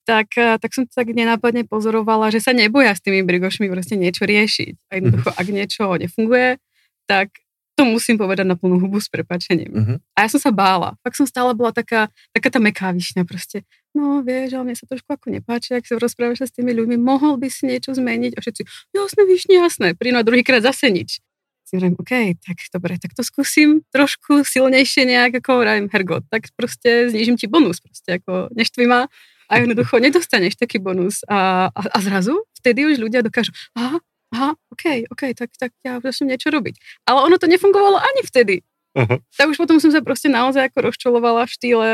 tak, 0.07 0.33
tak 0.37 0.71
som 0.73 0.89
tak 0.89 1.11
nenápadne 1.11 1.69
pozorovala, 1.69 2.33
že 2.33 2.41
sa 2.41 2.55
neboja 2.55 2.97
s 2.97 3.03
tými 3.03 3.21
brigošmi 3.21 3.69
proste 3.69 3.99
niečo 3.99 4.25
riešiť. 4.25 4.73
A 4.89 4.91
jednoducho, 4.97 5.29
ak 5.33 5.47
niečo 5.53 5.83
nefunguje, 6.01 6.57
tak 7.07 7.29
to 7.75 7.83
musím 7.83 8.15
povedať 8.15 8.47
na 8.47 8.55
plnú 8.55 8.79
hubu 8.79 9.03
s 9.03 9.11
prepačením. 9.11 9.71
Uh-huh. 9.75 9.97
A 10.15 10.25
ja 10.25 10.29
som 10.31 10.39
sa 10.39 10.55
bála. 10.55 10.95
Fakt 11.03 11.19
som 11.19 11.27
stále 11.27 11.51
bola 11.51 11.75
taká, 11.75 12.07
taká 12.31 12.47
tá 12.47 12.59
meká 12.63 12.95
vyšňa 12.95 13.27
proste. 13.27 13.67
No 13.91 14.23
vieš, 14.23 14.55
ale 14.55 14.71
mne 14.71 14.75
sa 14.79 14.87
trošku 14.87 15.11
ako 15.11 15.27
nepáči, 15.31 15.75
ak 15.75 15.83
sa 15.83 15.99
rozprávaš 15.99 16.47
s 16.47 16.55
tými 16.55 16.71
ľuďmi, 16.71 16.95
mohol 16.95 17.35
by 17.35 17.51
si 17.51 17.67
niečo 17.67 17.91
zmeniť? 17.91 18.35
A 18.35 18.39
všetci, 18.39 18.63
jasné, 18.95 19.21
vyšne, 19.27 19.55
jasné. 19.59 19.87
Príno 19.91 20.23
a 20.23 20.27
druhýkrát 20.27 20.63
zase 20.63 20.87
nič. 20.87 21.19
Si 21.67 21.71
hovorím, 21.75 21.99
OK, 21.99 22.39
tak 22.39 22.57
dobre, 22.71 22.95
tak 22.95 23.11
to 23.11 23.25
skúsim 23.27 23.83
trošku 23.91 24.47
silnejšie 24.47 25.03
nejak, 25.03 25.43
ako 25.43 25.49
hovorím, 25.59 25.91
Hergot, 25.91 26.23
tak 26.31 26.53
proste 26.55 27.11
znižím 27.11 27.35
ti 27.35 27.49
bonus, 27.49 27.81
proste 27.81 28.21
ako 28.21 28.53
neštvi 28.55 28.85
ma 28.87 29.09
a 29.49 29.53
jednoducho 29.57 29.97
nedostaneš 29.97 30.61
taký 30.61 30.77
bonus. 30.77 31.25
A, 31.25 31.69
a, 31.73 31.81
a 31.91 31.97
zrazu 32.05 32.37
vtedy 32.61 32.85
už 32.85 33.01
ľudia 33.01 33.25
dokážu, 33.25 33.49
aha, 33.73 33.97
aha, 34.35 34.51
OK, 34.75 35.07
OK, 35.07 35.23
tak, 35.31 35.49
tak 35.55 35.71
ja 35.87 36.03
začnem 36.03 36.35
niečo 36.35 36.51
robiť. 36.51 37.07
Ale 37.07 37.23
ono 37.23 37.39
to 37.39 37.47
nefungovalo 37.47 37.95
ani 37.95 38.21
vtedy. 38.27 38.55
Uh-huh. 38.95 39.19
Tak 39.35 39.47
už 39.51 39.57
potom 39.59 39.79
som 39.79 39.91
sa 39.91 40.03
proste 40.03 40.27
naozaj 40.27 40.71
ako 40.71 40.91
rozčolovala 40.91 41.47
v 41.47 41.53
štýle 41.55 41.89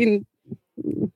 in, 0.00 0.24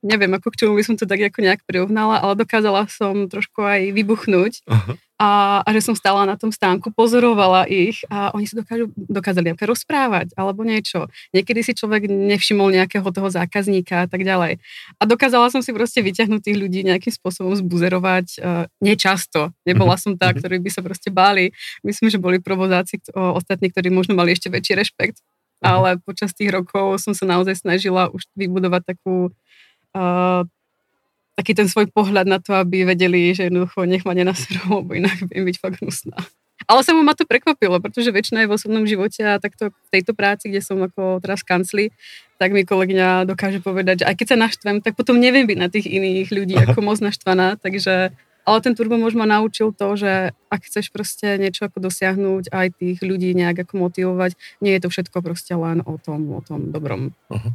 neviem, 0.04 0.32
ako 0.36 0.52
k 0.52 0.58
čomu 0.64 0.76
by 0.76 0.84
som 0.84 0.96
to 1.00 1.08
tak 1.08 1.20
ako 1.24 1.40
nejak 1.40 1.64
prirovnala, 1.64 2.20
ale 2.20 2.36
dokázala 2.36 2.84
som 2.92 3.28
trošku 3.28 3.64
aj 3.64 3.96
vybuchnúť 3.96 4.64
uh-huh. 4.68 4.96
A, 5.18 5.60
a 5.66 5.68
že 5.74 5.82
som 5.82 5.98
stála 5.98 6.22
na 6.22 6.38
tom 6.38 6.54
stánku, 6.54 6.94
pozorovala 6.94 7.66
ich 7.66 8.06
a 8.06 8.30
oni 8.38 8.46
sa 8.46 8.62
dokážu, 8.62 8.94
dokázali 8.94 9.50
nejaké 9.50 9.66
rozprávať 9.66 10.30
alebo 10.38 10.62
niečo. 10.62 11.10
Niekedy 11.34 11.66
si 11.66 11.74
človek 11.74 12.06
nevšimol 12.06 12.70
nejakého 12.70 13.04
toho 13.10 13.26
zákazníka 13.26 14.06
a 14.06 14.08
tak 14.08 14.22
ďalej. 14.22 14.62
A 14.96 15.02
dokázala 15.02 15.50
som 15.50 15.58
si 15.58 15.74
proste 15.74 16.06
vyťahnuť 16.06 16.40
tých 16.40 16.58
ľudí 16.62 16.86
nejakým 16.86 17.10
spôsobom 17.10 17.58
zbuzerovať. 17.58 18.26
Uh, 18.38 18.64
nečasto. 18.78 19.50
Nebola 19.66 19.98
som 19.98 20.14
tá, 20.14 20.30
uh-huh. 20.30 20.38
ktorí 20.38 20.62
by 20.62 20.70
sa 20.70 20.86
proste 20.86 21.10
báli. 21.10 21.50
Myslím, 21.82 22.14
že 22.14 22.22
boli 22.22 22.38
provozáci 22.38 23.02
ostatní, 23.12 23.74
ktorí 23.74 23.90
možno 23.90 24.14
mali 24.14 24.38
ešte 24.38 24.46
väčší 24.46 24.78
rešpekt 24.78 25.18
ale 25.58 25.98
počas 25.98 26.30
tých 26.30 26.54
rokov 26.54 27.02
som 27.02 27.10
sa 27.18 27.26
naozaj 27.26 27.66
snažila 27.66 28.06
už 28.14 28.30
vybudovať 28.38 28.94
takú 28.94 29.34
uh, 29.34 30.46
taký 31.38 31.54
ten 31.54 31.70
svoj 31.70 31.86
pohľad 31.94 32.26
na 32.26 32.42
to, 32.42 32.50
aby 32.58 32.82
vedeli, 32.82 33.30
že 33.30 33.46
jednoducho 33.46 33.86
nech 33.86 34.02
ma 34.02 34.10
nenaserú, 34.18 34.66
lebo 34.82 34.98
inak 34.98 35.22
viem 35.30 35.46
byť 35.46 35.56
fakt 35.62 35.78
hnusná. 35.78 36.18
Ale 36.66 36.82
sa 36.82 36.90
mu 36.90 37.06
ma 37.06 37.14
to 37.14 37.22
prekvapilo, 37.22 37.78
pretože 37.78 38.10
väčšina 38.10 38.42
je 38.44 38.50
v 38.50 38.56
osobnom 38.58 38.82
živote 38.82 39.22
a 39.22 39.38
takto 39.38 39.70
v 39.70 39.88
tejto 39.94 40.10
práci, 40.10 40.50
kde 40.50 40.58
som 40.58 40.82
ako 40.82 41.22
teraz 41.22 41.46
v 41.46 41.48
kancli, 41.54 41.84
tak 42.42 42.50
mi 42.50 42.66
kolegyňa 42.66 43.30
dokáže 43.30 43.62
povedať, 43.62 44.02
že 44.02 44.08
aj 44.10 44.14
keď 44.18 44.26
sa 44.34 44.42
naštvem, 44.42 44.76
tak 44.82 44.98
potom 44.98 45.22
neviem 45.22 45.46
byť 45.46 45.58
na 45.58 45.70
tých 45.70 45.86
iných 45.86 46.28
ľudí 46.34 46.58
Aha. 46.58 46.74
ako 46.74 46.82
moc 46.82 46.98
naštvaná, 46.98 47.54
takže 47.62 48.10
ale 48.48 48.58
ten 48.64 48.74
turbomož 48.74 49.14
ma 49.14 49.28
naučil 49.28 49.70
to, 49.76 49.94
že 49.94 50.34
ak 50.50 50.60
chceš 50.66 50.90
proste 50.90 51.36
niečo 51.36 51.68
ako 51.68 51.84
dosiahnuť, 51.84 52.50
aj 52.50 52.66
tých 52.80 52.98
ľudí 53.04 53.36
nejak 53.38 53.68
ako 53.68 53.88
motivovať, 53.88 54.34
nie 54.64 54.72
je 54.74 54.82
to 54.82 54.88
všetko 54.88 55.20
proste 55.20 55.54
len 55.54 55.84
o 55.84 55.94
tom, 56.00 56.32
o 56.32 56.40
tom 56.42 56.74
dobrom. 56.74 57.14
Uh-huh 57.30 57.54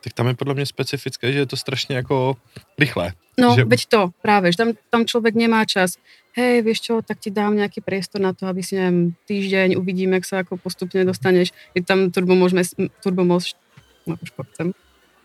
tak 0.00 0.12
tam 0.12 0.26
je 0.26 0.34
podle 0.34 0.54
mě 0.54 0.66
specifické, 0.66 1.32
že 1.32 1.38
je 1.38 1.46
to 1.46 1.56
strašně 1.56 1.96
jako 1.96 2.36
rychlé. 2.78 3.12
No, 3.40 3.54
že... 3.54 3.64
veď 3.64 3.86
to 3.86 4.10
práve, 4.22 4.52
že 4.52 4.56
tam, 4.58 4.70
tam 4.90 5.06
človek 5.06 5.34
nemá 5.34 5.64
čas. 5.64 5.94
Hej, 6.34 6.62
vieš 6.62 6.80
čo, 6.80 7.02
tak 7.02 7.18
ti 7.18 7.30
dám 7.30 7.54
nejaký 7.54 7.82
priestor 7.82 8.22
na 8.22 8.30
to, 8.30 8.46
aby 8.46 8.62
si, 8.62 8.78
neviem, 8.78 9.14
týždeň 9.26 9.74
uvidíme, 9.74 10.18
ak 10.18 10.26
sa 10.26 10.42
ako 10.42 10.58
postupne 10.58 11.02
dostaneš. 11.02 11.50
Je 11.74 11.82
tam 11.82 12.10
turbo 12.10 12.34
môžeme, 12.34 12.62
turbo 13.02 13.26
môž, 13.26 13.58
no 14.06 14.14
už 14.22 14.30
chcem. 14.54 14.74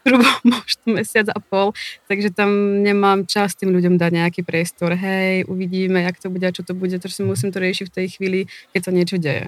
zhruba 0.04 0.30
možno 0.44 0.86
mesiac 0.86 1.28
a 1.32 1.40
pol, 1.40 1.72
takže 2.12 2.36
tam 2.36 2.84
nemám 2.84 3.24
čas 3.25 3.56
tým 3.56 3.72
ľuďom 3.72 3.96
dať 3.96 4.12
nejaký 4.12 4.42
priestor. 4.44 4.94
Hej, 5.00 5.48
uvidíme, 5.48 6.04
jak 6.04 6.20
to 6.20 6.28
bude 6.28 6.44
a 6.44 6.52
čo 6.52 6.63
to 6.68 6.75
bude, 6.75 6.92
si 7.00 7.24
musím 7.24 7.56
to 7.56 7.63
riešiť 7.63 7.86
v 7.88 7.96
tej 7.96 8.08
chvíli, 8.20 8.40
keď 8.75 8.82
sa 8.84 8.92
niečo 8.92 9.18
deje. 9.18 9.48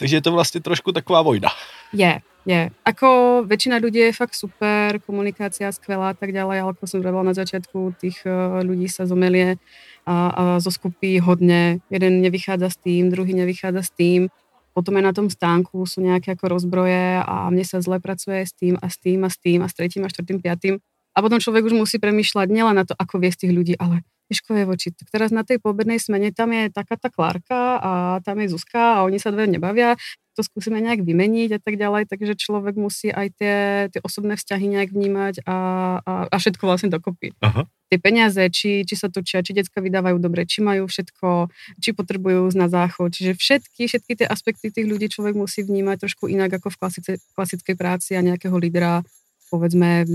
Takže 0.00 0.16
je 0.16 0.24
to 0.24 0.32
vlastne 0.32 0.64
trošku 0.64 0.96
taková 0.96 1.20
vojna. 1.20 1.52
Je, 1.92 2.24
je. 2.48 2.72
Ako 2.88 3.44
väčšina 3.44 3.76
ľudí 3.84 4.00
je 4.00 4.16
fakt 4.16 4.32
super, 4.32 4.96
komunikácia 5.04 5.68
skvelá 5.68 6.10
a 6.12 6.16
tak 6.16 6.32
ďalej, 6.32 6.56
ale 6.64 6.72
ako 6.72 6.88
som 6.88 7.04
hovorila 7.04 7.20
na 7.20 7.36
začiatku, 7.36 8.00
tých 8.00 8.24
eh, 8.24 8.64
ľudí 8.64 8.88
sa 8.88 9.04
zomelie 9.04 9.60
a, 10.08 10.14
a 10.32 10.42
zo 10.56 10.72
skupy 10.72 11.20
hodne. 11.20 11.84
Jeden 11.92 12.24
nevychádza 12.24 12.72
s 12.72 12.78
tým, 12.80 13.12
druhý 13.12 13.36
nevychádza 13.36 13.82
s 13.84 13.92
tým. 13.92 14.32
Potom 14.72 14.96
aj 14.96 15.04
na 15.04 15.12
tom 15.12 15.28
stánku 15.28 15.84
sú 15.84 16.00
nejaké 16.00 16.32
ako 16.32 16.56
rozbroje 16.56 17.20
a 17.20 17.52
mne 17.52 17.66
sa 17.68 17.84
zle 17.84 18.00
pracuje 18.00 18.40
s 18.40 18.56
tým 18.56 18.80
a 18.80 18.88
s 18.88 18.96
tým 18.96 19.20
a 19.20 19.28
s 19.28 19.36
tým 19.36 19.60
a 19.60 19.68
s 19.68 19.74
tretím 19.76 20.06
a 20.06 20.08
štvrtým, 20.08 20.40
piatým. 20.40 20.74
A 21.12 21.18
potom 21.20 21.42
človek 21.42 21.68
už 21.68 21.74
musí 21.76 22.00
premýšľať 22.00 22.48
nielen 22.48 22.78
na 22.78 22.88
to, 22.88 22.94
ako 22.96 23.20
viesť 23.20 23.44
tých 23.44 23.52
ľudí, 23.52 23.74
ale 23.76 24.06
je 24.30 24.64
voči. 24.66 24.88
Tak 24.94 25.10
teraz 25.10 25.34
na 25.34 25.42
tej 25.42 25.58
pobednej 25.58 25.98
smene 25.98 26.30
tam 26.30 26.54
je 26.54 26.70
taká 26.70 26.94
tá 26.94 27.10
Klárka 27.10 27.78
a 27.82 27.92
tam 28.22 28.38
je 28.40 28.54
Zuzka 28.54 29.02
a 29.02 29.04
oni 29.06 29.18
sa 29.18 29.34
dve 29.34 29.50
nebavia, 29.50 29.98
to 30.38 30.46
skúsime 30.46 30.80
nejak 30.80 31.04
vymeniť 31.04 31.58
a 31.58 31.60
tak 31.60 31.76
ďalej, 31.76 32.08
takže 32.08 32.38
človek 32.38 32.78
musí 32.78 33.10
aj 33.12 33.28
tie, 33.36 33.56
tie 33.92 34.00
osobné 34.00 34.40
vzťahy 34.40 34.66
nejak 34.72 34.90
vnímať 34.94 35.34
a, 35.44 35.56
a, 36.00 36.12
a 36.30 36.36
všetko 36.38 36.64
vlastne 36.64 36.88
dokopy. 36.88 37.36
Aha. 37.44 37.66
Tie 37.90 37.98
peniaze, 37.98 38.38
či, 38.54 38.86
či 38.86 38.94
sa 38.94 39.10
točia, 39.10 39.42
či 39.42 39.50
decka 39.50 39.82
vydávajú 39.82 40.22
dobre, 40.22 40.46
či 40.46 40.62
majú 40.62 40.86
všetko, 40.86 41.50
či 41.82 41.90
potrebujú 41.90 42.54
na 42.54 42.70
záchod, 42.70 43.10
čiže 43.10 43.34
všetky, 43.34 43.90
všetky 43.90 44.12
tie 44.22 44.26
aspekty 44.30 44.70
tých 44.70 44.86
ľudí 44.86 45.10
človek 45.10 45.34
musí 45.34 45.66
vnímať 45.66 46.06
trošku 46.06 46.30
inak 46.30 46.54
ako 46.54 46.70
v 46.70 46.78
klasice, 46.78 47.10
klasickej 47.34 47.74
práci 47.74 48.14
a 48.14 48.22
nejakého 48.22 48.54
lídra 48.54 49.02
povedzme 49.50 50.06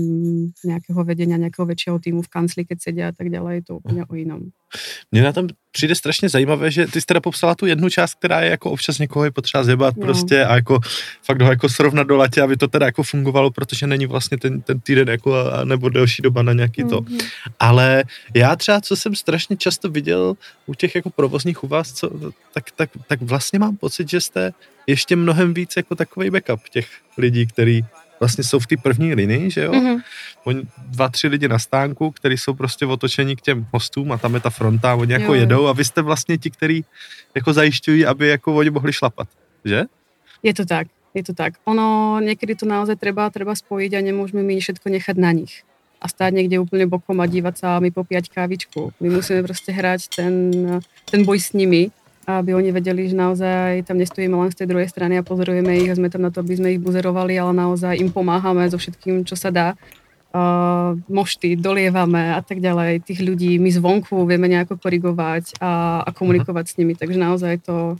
nejakého 0.64 1.04
vedenia, 1.04 1.36
nejakého 1.36 1.68
väčšieho 1.68 2.00
týmu 2.00 2.24
v 2.24 2.32
kancli, 2.32 2.64
keď 2.64 2.78
sedia 2.80 3.04
a 3.08 3.14
tak 3.14 3.28
ďalej, 3.28 3.54
je 3.54 3.62
to 3.62 3.76
úplně 3.76 4.04
o 4.08 4.14
jinom. 4.14 4.40
Mně 5.12 5.22
na 5.22 5.32
tom 5.32 5.48
přijde 5.72 5.94
strašně 5.94 6.28
zajímavé, 6.28 6.70
že 6.70 6.86
ty 6.86 7.00
jsi 7.00 7.06
teda 7.06 7.20
popsala 7.20 7.54
tu 7.54 7.66
jednu 7.66 7.90
část, 7.90 8.14
která 8.14 8.40
je 8.40 8.50
jako 8.50 8.70
občas 8.70 8.98
někoho 8.98 9.24
je 9.24 9.30
potřeba 9.30 9.64
zjebat 9.64 9.96
no. 9.96 10.02
prostě 10.02 10.44
a 10.44 10.54
jako 10.54 10.80
fakt 11.24 11.42
ho 11.42 11.50
jako 11.50 11.68
srovnat 11.68 12.06
do 12.06 12.16
latě, 12.16 12.42
aby 12.42 12.56
to 12.56 12.68
teda 12.68 12.86
jako 12.86 13.02
fungovalo, 13.02 13.50
protože 13.50 13.86
není 13.86 14.06
vlastně 14.06 14.38
ten, 14.38 14.60
ten 14.60 14.80
týden 14.80 15.08
jako 15.08 15.34
a, 15.34 15.64
nebo 15.64 15.88
delší 15.88 16.22
doba 16.22 16.42
na 16.42 16.52
nějaký 16.52 16.84
mm-hmm. 16.84 16.88
to. 16.88 17.00
Mhm. 17.00 17.18
Ale 17.60 18.04
já 18.34 18.56
třeba, 18.56 18.80
co 18.80 18.96
jsem 18.96 19.14
strašně 19.14 19.56
často 19.56 19.90
viděl 19.90 20.34
u 20.66 20.74
těch 20.74 20.94
jako 20.94 21.10
provozních 21.10 21.64
u 21.64 21.66
vás, 21.66 21.92
co, 21.92 22.10
tak, 22.54 22.64
tak, 22.76 22.90
tak 23.08 23.22
vlastně 23.22 23.58
mám 23.58 23.76
pocit, 23.76 24.10
že 24.10 24.20
jste 24.20 24.52
ještě 24.86 25.16
mnohem 25.16 25.54
víc 25.54 25.76
jako 25.76 25.94
takový 25.94 26.30
backup 26.30 26.68
těch 26.68 26.88
lidí, 27.18 27.46
který 27.46 27.82
vlastně 28.20 28.44
jsou 28.44 28.58
v 28.58 28.66
té 28.66 28.76
první 28.76 29.14
linii, 29.14 29.50
že 29.50 29.64
jo? 29.64 29.72
Mm-hmm. 29.72 30.02
Oni, 30.44 30.62
dva, 30.88 31.08
tři 31.08 31.28
lidi 31.28 31.48
na 31.48 31.58
stánku, 31.58 32.10
kteří 32.10 32.38
jsou 32.38 32.54
prostě 32.54 32.86
otočení 32.86 33.36
k 33.36 33.40
těm 33.40 33.66
hostům 33.72 34.12
a 34.12 34.18
tam 34.18 34.34
je 34.34 34.40
ta 34.40 34.50
fronta, 34.50 34.94
oni 34.94 35.12
jako 35.12 35.34
jo. 35.34 35.40
jedou 35.40 35.66
a 35.66 35.72
vy 35.72 35.84
jste 35.84 36.02
vlastně 36.02 36.38
ti, 36.38 36.50
kteří 36.50 36.84
jako 37.34 37.52
zajišťují, 37.52 38.06
aby 38.06 38.28
jako 38.28 38.54
oni 38.54 38.70
mohli 38.70 38.92
šlapat, 38.92 39.28
že? 39.64 39.84
Je 40.42 40.54
to 40.54 40.64
tak, 40.64 40.86
je 41.14 41.22
to 41.24 41.34
tak. 41.34 41.54
Ono 41.64 42.20
někdy 42.20 42.54
to 42.54 42.66
naozaj 42.66 42.96
treba, 42.96 43.30
treba 43.30 43.54
spojiť 43.54 43.96
a 43.96 44.00
nemôžeme 44.00 44.44
my 44.44 44.60
všetko 44.60 44.86
nechať 44.88 45.16
na 45.16 45.32
nich 45.32 45.64
a 45.96 46.06
stáť 46.08 46.32
niekde 46.36 46.60
úplne 46.60 46.84
bokom 46.86 47.18
a 47.18 47.26
dívať 47.26 47.54
sa 47.56 47.66
a 47.76 47.82
my 47.82 47.88
popíjať 47.90 48.28
kávičku. 48.28 48.92
My 49.00 49.08
musíme 49.08 49.40
proste 49.42 49.72
hrať 49.72 50.12
ten, 50.12 50.34
ten 51.08 51.24
boj 51.24 51.40
s 51.40 51.56
nimi 51.56 51.88
aby 52.26 52.58
oni 52.58 52.74
vedeli, 52.74 53.06
že 53.06 53.14
naozaj 53.14 53.86
tam 53.86 54.02
nestojíme 54.02 54.34
len 54.34 54.50
z 54.50 54.58
tej 54.58 54.66
druhej 54.66 54.90
strany 54.90 55.14
a 55.14 55.22
pozorujeme 55.22 55.78
ich 55.78 55.90
a 55.90 55.94
sme 55.94 56.10
tam 56.10 56.26
na 56.26 56.34
to, 56.34 56.42
aby 56.42 56.58
sme 56.58 56.74
ich 56.74 56.82
buzerovali, 56.82 57.38
ale 57.38 57.54
naozaj 57.54 57.94
im 58.02 58.10
pomáhame 58.10 58.66
so 58.66 58.76
všetkým, 58.76 59.22
čo 59.22 59.38
sa 59.38 59.54
dá. 59.54 59.78
Uh, 60.36 61.00
mošty 61.08 61.56
dolievame 61.56 62.34
a 62.36 62.42
tak 62.44 62.60
ďalej. 62.60 63.08
Tých 63.08 63.24
ľudí 63.24 63.56
my 63.56 63.72
zvonku 63.72 64.26
vieme 64.28 64.50
nejako 64.52 64.76
korigovať 64.76 65.56
a, 65.64 66.04
a 66.04 66.10
komunikovať 66.12 66.64
s 66.66 66.76
nimi, 66.76 66.92
takže 66.92 67.16
naozaj 67.16 67.64
to 67.64 67.96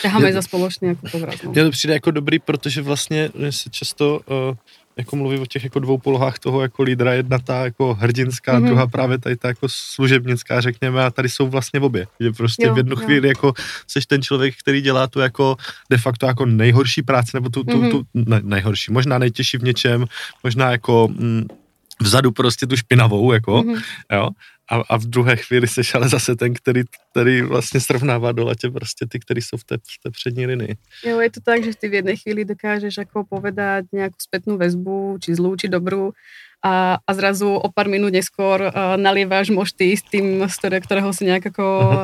ťaháme 0.00 0.32
za 0.32 0.40
spoločný 0.40 0.96
ako 0.96 1.04
povraz. 1.12 1.42
No. 1.44 1.50
Mně 1.52 1.64
to 1.64 1.70
přijde 1.70 1.94
jako 1.94 2.10
dobrý, 2.10 2.38
protože 2.38 2.82
vlastně 2.82 3.30
se 3.50 3.70
často 3.70 4.20
uh, 4.24 4.56
jako 4.96 5.16
mluví 5.16 5.38
o 5.38 5.46
těch 5.46 5.64
jako 5.64 5.78
dvou 5.78 5.98
polohách 5.98 6.38
toho 6.38 6.62
jako 6.62 6.82
lídra, 6.82 7.14
jedna 7.14 7.38
ta 7.38 7.64
jako 7.64 7.94
hrdinská, 7.94 8.60
mm-hmm. 8.60 8.66
druhá 8.66 8.86
právě 8.86 9.18
tady 9.18 9.36
ta 9.36 9.48
jako 9.48 9.66
služebnická, 9.70 10.60
řekněme, 10.60 11.04
a 11.04 11.10
tady 11.10 11.28
jsou 11.28 11.48
vlastně 11.48 11.80
obě. 11.80 12.06
Že 12.20 12.32
prostě 12.32 12.66
jo, 12.66 12.74
v 12.74 12.76
jednu 12.76 12.92
jo. 12.92 13.06
chvíli 13.06 13.28
jako 13.28 13.52
seš 13.86 14.06
ten 14.06 14.22
člověk, 14.22 14.54
který 14.58 14.80
dělá 14.80 15.06
tu 15.06 15.20
jako 15.20 15.56
de 15.90 15.98
facto 15.98 16.26
jako 16.26 16.46
nejhorší 16.46 17.02
práci, 17.02 17.30
nebo 17.34 17.48
tu, 17.48 17.64
tu, 17.64 17.82
mm-hmm. 17.82 17.90
tu 17.90 18.06
ne, 18.14 18.40
nejhorší, 18.44 18.92
možná 18.92 19.18
nejtěžší 19.18 19.58
v 19.58 19.62
něčem, 19.62 20.04
možná 20.44 20.70
jako 20.70 21.08
mm, 21.08 21.46
vzadu 22.00 22.32
prostě 22.32 22.66
tu 22.66 22.76
špinavou, 22.76 23.32
jako, 23.32 23.62
mm-hmm. 23.62 23.82
jo, 24.12 24.28
a, 24.70 24.74
a 24.88 24.96
v 24.96 25.04
druhé 25.06 25.36
chvíli 25.36 25.68
seš 25.68 25.94
ale 25.94 26.08
zase 26.08 26.36
ten, 26.36 26.54
který, 26.54 26.82
který 27.10 27.42
vlastně 27.42 27.80
srovnává 27.80 28.32
do 28.32 28.44
letě 28.44 28.70
prostě 28.70 29.06
ty, 29.06 29.20
kteří 29.20 29.42
jsou 29.42 29.56
v 29.56 29.64
té, 29.64 29.76
v 29.76 29.96
té 30.02 30.10
přední 30.10 30.46
linii. 30.46 30.76
Jo, 31.04 31.20
je 31.20 31.30
to 31.30 31.40
tak, 31.40 31.64
že 31.64 31.76
ty 31.76 31.88
v 31.88 31.94
jednej 31.94 32.16
chvíli 32.16 32.44
dokážeš 32.44 32.98
ako 33.04 33.24
povedať 33.28 33.92
nejakú 33.92 34.16
spätnú 34.16 34.56
väzbu, 34.56 35.20
či 35.20 35.36
zlú, 35.36 35.56
či 35.56 35.68
dobrú 35.68 36.16
a, 36.64 36.96
a 37.04 37.10
zrazu 37.12 37.52
o 37.60 37.68
pár 37.68 37.92
minút 37.92 38.08
neskôr 38.08 38.56
uh, 38.56 38.96
nalieváš 38.96 39.52
mošty 39.52 39.92
s 39.92 40.02
tým, 40.08 40.40
z 40.48 40.56
ktorého 40.56 41.12
si 41.12 41.28
nejak 41.28 41.52
ako 41.52 41.66
uh, 41.66 41.96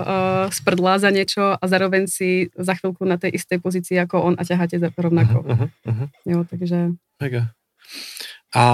sprdla 0.52 1.00
za 1.00 1.08
niečo 1.08 1.56
a 1.56 1.64
zároveň 1.64 2.04
si 2.04 2.52
za 2.52 2.76
chvíľku 2.76 3.08
na 3.08 3.16
tej 3.16 3.40
istej 3.40 3.56
pozícii 3.64 3.96
ako 4.04 4.20
on 4.20 4.34
a 4.36 4.44
ťaháte 4.44 4.76
rovnako. 5.00 5.40
Uh-huh, 5.48 5.68
uh-huh. 5.88 6.08
Jo, 6.28 6.44
takže... 6.44 6.92
Mega. 7.16 7.56
A 8.52 8.64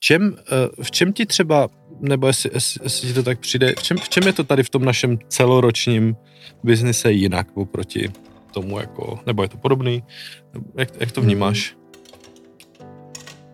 čem, 0.00 0.40
uh, 0.40 0.72
v 0.72 0.90
čem 0.90 1.12
ti 1.12 1.28
třeba 1.28 1.68
nebo 2.02 2.26
jestli, 2.26 2.50
jestli, 2.54 2.80
jestli 2.82 3.14
to 3.14 3.22
tak 3.22 3.38
přijde, 3.38 3.74
v 3.78 3.82
čem, 3.82 3.96
v 3.96 4.08
čem 4.08 4.26
je 4.26 4.32
to 4.32 4.44
tady 4.44 4.62
v 4.62 4.70
tom 4.70 4.84
našem 4.84 5.18
celoročním 5.28 6.16
biznise 6.64 7.12
jinak 7.12 7.46
oproti 7.54 8.10
tomu, 8.52 8.80
jako, 8.80 9.18
nebo 9.26 9.42
je 9.42 9.48
to 9.48 9.56
podobný? 9.56 10.04
Jak, 10.78 10.88
jak 11.00 11.12
to 11.12 11.20
vnímáš? 11.20 11.76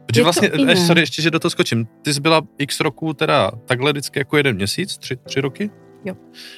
Protože 0.06 0.22
vlastně, 0.22 0.50
eh, 0.68 0.76
sorry, 0.76 1.00
ještě, 1.00 1.22
že 1.22 1.30
do 1.30 1.38
toho 1.38 1.50
skočím. 1.50 1.86
Ty 2.02 2.14
jsi 2.14 2.20
byla 2.20 2.42
x 2.58 2.80
roků 2.80 3.12
teda 3.12 3.50
takhle 3.64 3.92
vždycky 3.92 4.18
jako 4.18 4.36
jeden 4.36 4.56
měsíc, 4.56 4.98
tři, 4.98 5.16
tři 5.16 5.40
roky? 5.40 5.70
Jo. 6.04 6.14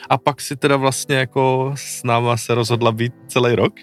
A 0.08 0.18
pak 0.18 0.40
si 0.40 0.56
teda 0.56 0.76
vlastně 0.76 1.16
jako 1.16 1.72
s 1.74 2.02
náma 2.02 2.36
se 2.36 2.54
rozhodla 2.54 2.92
být 2.92 3.12
celý 3.28 3.54
rok? 3.54 3.74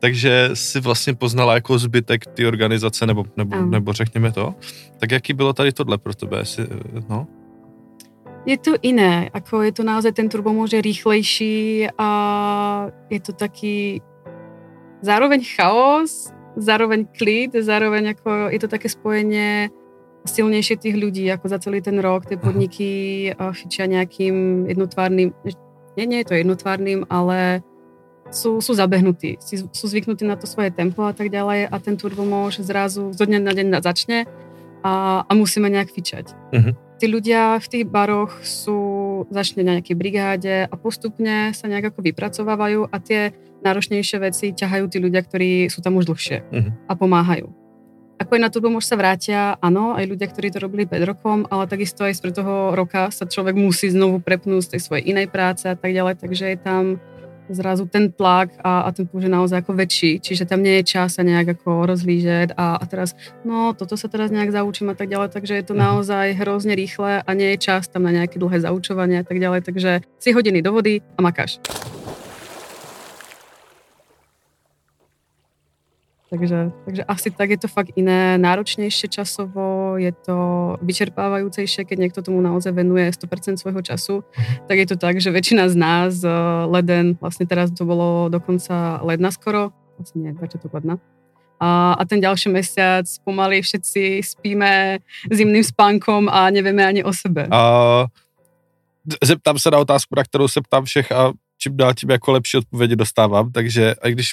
takže 0.00 0.50
si 0.54 0.80
vlastně 0.80 1.14
poznala 1.14 1.54
jako 1.54 1.78
zbytek 1.78 2.26
ty 2.26 2.46
organizace, 2.46 3.06
nebo, 3.06 3.24
nebo, 3.36 3.56
nebo 3.56 3.92
řekněme 3.92 4.32
to. 4.32 4.54
Tak 4.98 5.10
jaký 5.10 5.32
bylo 5.32 5.52
tady 5.52 5.72
tohle 5.72 5.98
pro 5.98 6.14
tebe? 6.14 6.44
Si, 6.44 6.62
no? 7.08 7.26
Je 8.48 8.56
to 8.56 8.80
iné, 8.80 9.28
ako 9.36 9.60
je 9.60 9.72
to 9.76 9.84
naozaj 9.84 10.16
ten 10.16 10.32
turbomóž 10.32 10.72
je 10.72 10.80
rýchlejší 10.80 11.92
a 12.00 12.08
je 13.12 13.20
to 13.20 13.36
taký 13.36 14.00
zároveň 15.04 15.44
chaos, 15.44 16.32
zároveň 16.56 17.04
klid, 17.12 17.52
zároveň 17.52 18.16
ako 18.16 18.48
je 18.48 18.58
to 18.64 18.68
také 18.72 18.88
spojenie 18.88 19.68
silnejšie 20.24 20.80
tých 20.80 20.96
ľudí, 20.96 21.28
ako 21.28 21.44
za 21.44 21.60
celý 21.60 21.84
ten 21.84 22.00
rok 22.00 22.24
tie 22.24 22.40
podniky 22.40 22.88
fičia 23.52 23.84
nejakým 23.84 24.64
jednotvárnym, 24.64 25.28
nie, 26.00 26.04
nie 26.08 26.24
je 26.24 26.28
to 26.32 26.40
jednotvárnym, 26.40 27.04
ale 27.12 27.60
sú, 28.32 28.64
sú 28.64 28.72
zabehnutí, 28.72 29.44
sú 29.44 29.84
zvyknutí 29.84 30.24
na 30.24 30.40
to 30.40 30.48
svoje 30.48 30.72
tempo 30.72 31.04
a 31.04 31.12
tak 31.12 31.28
ďalej 31.28 31.68
a 31.68 31.76
ten 31.84 32.00
turbomóž 32.00 32.64
zrazu 32.64 33.12
zo 33.12 33.24
dňa 33.28 33.44
na 33.44 33.52
deň 33.52 33.66
začne 33.84 34.24
a, 34.80 35.20
a 35.28 35.32
musíme 35.36 35.68
nejak 35.68 35.92
fičať. 35.92 36.32
Uh-huh. 36.56 36.87
Tí 36.98 37.06
ľudia 37.06 37.62
v 37.62 37.66
tých 37.70 37.84
baroch 37.86 38.42
sú 38.42 39.22
začne 39.30 39.62
na 39.62 39.78
nejakej 39.78 39.94
brigáde 39.94 40.66
a 40.66 40.74
postupne 40.74 41.54
sa 41.54 41.70
nejak 41.70 41.94
ako 41.94 42.02
vypracovávajú 42.02 42.90
a 42.90 42.96
tie 42.98 43.30
náročnejšie 43.62 44.18
veci 44.18 44.50
ťahajú 44.50 44.90
tí 44.90 44.98
ľudia, 44.98 45.22
ktorí 45.22 45.70
sú 45.70 45.78
tam 45.78 45.94
už 45.94 46.10
dlhšie 46.10 46.38
uh-huh. 46.42 46.70
a 46.90 46.92
pomáhajú. 46.98 47.54
Ako 48.18 48.34
aj 48.34 48.42
na 48.42 48.50
turbomož 48.50 48.82
sa 48.82 48.98
vrátia, 48.98 49.54
áno, 49.62 49.94
aj 49.94 50.10
ľudia, 50.10 50.26
ktorí 50.26 50.50
to 50.50 50.58
robili 50.58 50.90
pred 50.90 51.06
rokom, 51.06 51.46
ale 51.54 51.70
takisto 51.70 52.02
aj 52.02 52.18
z 52.18 52.34
toho 52.34 52.74
roka 52.74 53.14
sa 53.14 53.30
človek 53.30 53.54
musí 53.54 53.94
znovu 53.94 54.18
prepnúť 54.18 54.66
z 54.66 54.70
tej 54.74 54.80
svojej 54.82 55.04
inej 55.14 55.30
práce 55.30 55.70
a 55.70 55.78
tak 55.78 55.94
ďalej, 55.94 56.18
takže 56.18 56.50
je 56.50 56.58
tam 56.58 56.98
zrazu 57.54 57.86
ten 57.88 58.12
tlak 58.12 58.52
a, 58.60 58.84
a 58.84 58.88
ten 58.92 59.06
púž 59.08 59.28
je 59.28 59.32
naozaj 59.32 59.64
ako 59.64 59.72
väčší, 59.76 60.20
čiže 60.20 60.48
tam 60.48 60.60
nie 60.60 60.80
je 60.80 60.98
čas 60.98 61.16
sa 61.16 61.22
nejak 61.24 61.60
ako 61.60 61.88
rozlížeť 61.88 62.54
a, 62.56 62.76
a 62.76 62.84
teraz, 62.84 63.16
no 63.44 63.72
toto 63.72 63.96
sa 63.96 64.08
teraz 64.08 64.28
nejak 64.28 64.52
zaučím 64.52 64.92
a 64.92 64.96
tak 64.96 65.08
ďalej, 65.08 65.32
takže 65.32 65.54
je 65.56 65.64
to 65.64 65.74
mhm. 65.74 65.82
naozaj 65.82 66.26
hrozne 66.36 66.74
rýchle 66.76 67.24
a 67.24 67.30
nie 67.32 67.56
je 67.56 67.58
čas 67.62 67.88
tam 67.88 68.04
na 68.04 68.12
nejaké 68.12 68.36
dlhé 68.36 68.60
zaučovanie 68.64 69.20
a 69.20 69.24
tak 69.24 69.40
ďalej, 69.40 69.64
takže 69.64 70.04
si 70.20 70.30
hodiny 70.34 70.60
do 70.60 70.74
vody 70.74 71.00
a 71.16 71.20
makáš. 71.24 71.56
Takže, 76.28 76.72
takže 76.84 77.02
asi 77.08 77.32
tak 77.32 77.50
je 77.50 77.58
to 77.64 77.68
fakt 77.72 77.96
iné, 77.96 78.36
náročnejšie 78.36 79.08
časovo, 79.08 79.96
je 79.96 80.12
to 80.12 80.36
vyčerpávajúcejšie, 80.84 81.88
keď 81.88 81.96
niekto 81.96 82.20
tomu 82.20 82.44
naozaj 82.44 82.76
venuje 82.76 83.08
100% 83.08 83.56
svojho 83.56 83.80
času, 83.80 84.20
tak 84.68 84.76
je 84.76 84.86
to 84.92 85.00
tak, 85.00 85.24
že 85.24 85.32
väčšina 85.32 85.72
z 85.72 85.76
nás 85.80 86.20
eh, 86.20 86.32
leden, 86.68 87.16
vlastne 87.16 87.48
teraz 87.48 87.72
to 87.72 87.88
bolo 87.88 88.28
dokonca 88.28 89.00
ledna 89.08 89.32
skoro, 89.32 89.72
vlastne 89.96 90.20
nie, 90.20 90.32
začiatok 90.36 90.76
ledna, 90.76 91.00
a, 91.60 91.92
a 91.98 92.02
ten 92.04 92.20
ďalší 92.20 92.48
mesiac 92.48 93.06
pomaly 93.24 93.62
všetci 93.62 94.22
spíme 94.22 94.98
zimným 95.32 95.64
spánkom 95.64 96.28
a 96.30 96.50
nevieme 96.50 96.86
ani 96.86 97.02
o 97.04 97.12
sebe. 97.12 97.48
A 97.50 98.06
zeptám 99.24 99.58
se 99.58 99.70
na 99.70 99.78
otázku, 99.78 100.14
na 100.16 100.24
kterou 100.24 100.48
se 100.48 100.60
ptám 100.60 100.84
všech 100.84 101.12
a 101.12 101.32
čím 101.58 101.76
dál 101.76 101.94
tím 101.94 102.10
jako 102.10 102.32
lepší 102.32 102.56
odpovědi 102.56 102.96
dostávám, 102.96 103.52
takže 103.52 103.94
a 104.02 104.08
když 104.08 104.30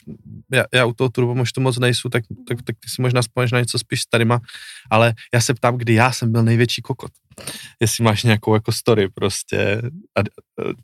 já, 0.51 0.63
já 0.73 0.85
u 0.85 0.93
toho 0.93 1.09
turbomoštu 1.09 1.61
moc 1.61 1.79
nejsou, 1.79 2.09
tak, 2.09 2.23
tak, 2.47 2.57
tak 2.63 2.75
ty 2.79 2.89
si 2.89 3.01
možná 3.01 3.21
spomíš 3.21 3.51
na 3.51 3.59
něco 3.59 3.79
spíš 3.79 4.01
starýma, 4.01 4.39
ale 4.91 5.13
já 5.33 5.41
se 5.41 5.53
ptám, 5.53 5.77
kdy 5.77 5.93
já 5.93 6.11
jsem 6.11 6.31
byl 6.31 6.43
největší 6.43 6.81
kokot. 6.81 7.11
Jestli 7.81 8.03
máš 8.03 8.23
nějakou 8.23 8.53
jako 8.53 8.71
story 8.71 9.09
prostě, 9.09 9.81
a, 10.15 10.19
a, 10.19 10.23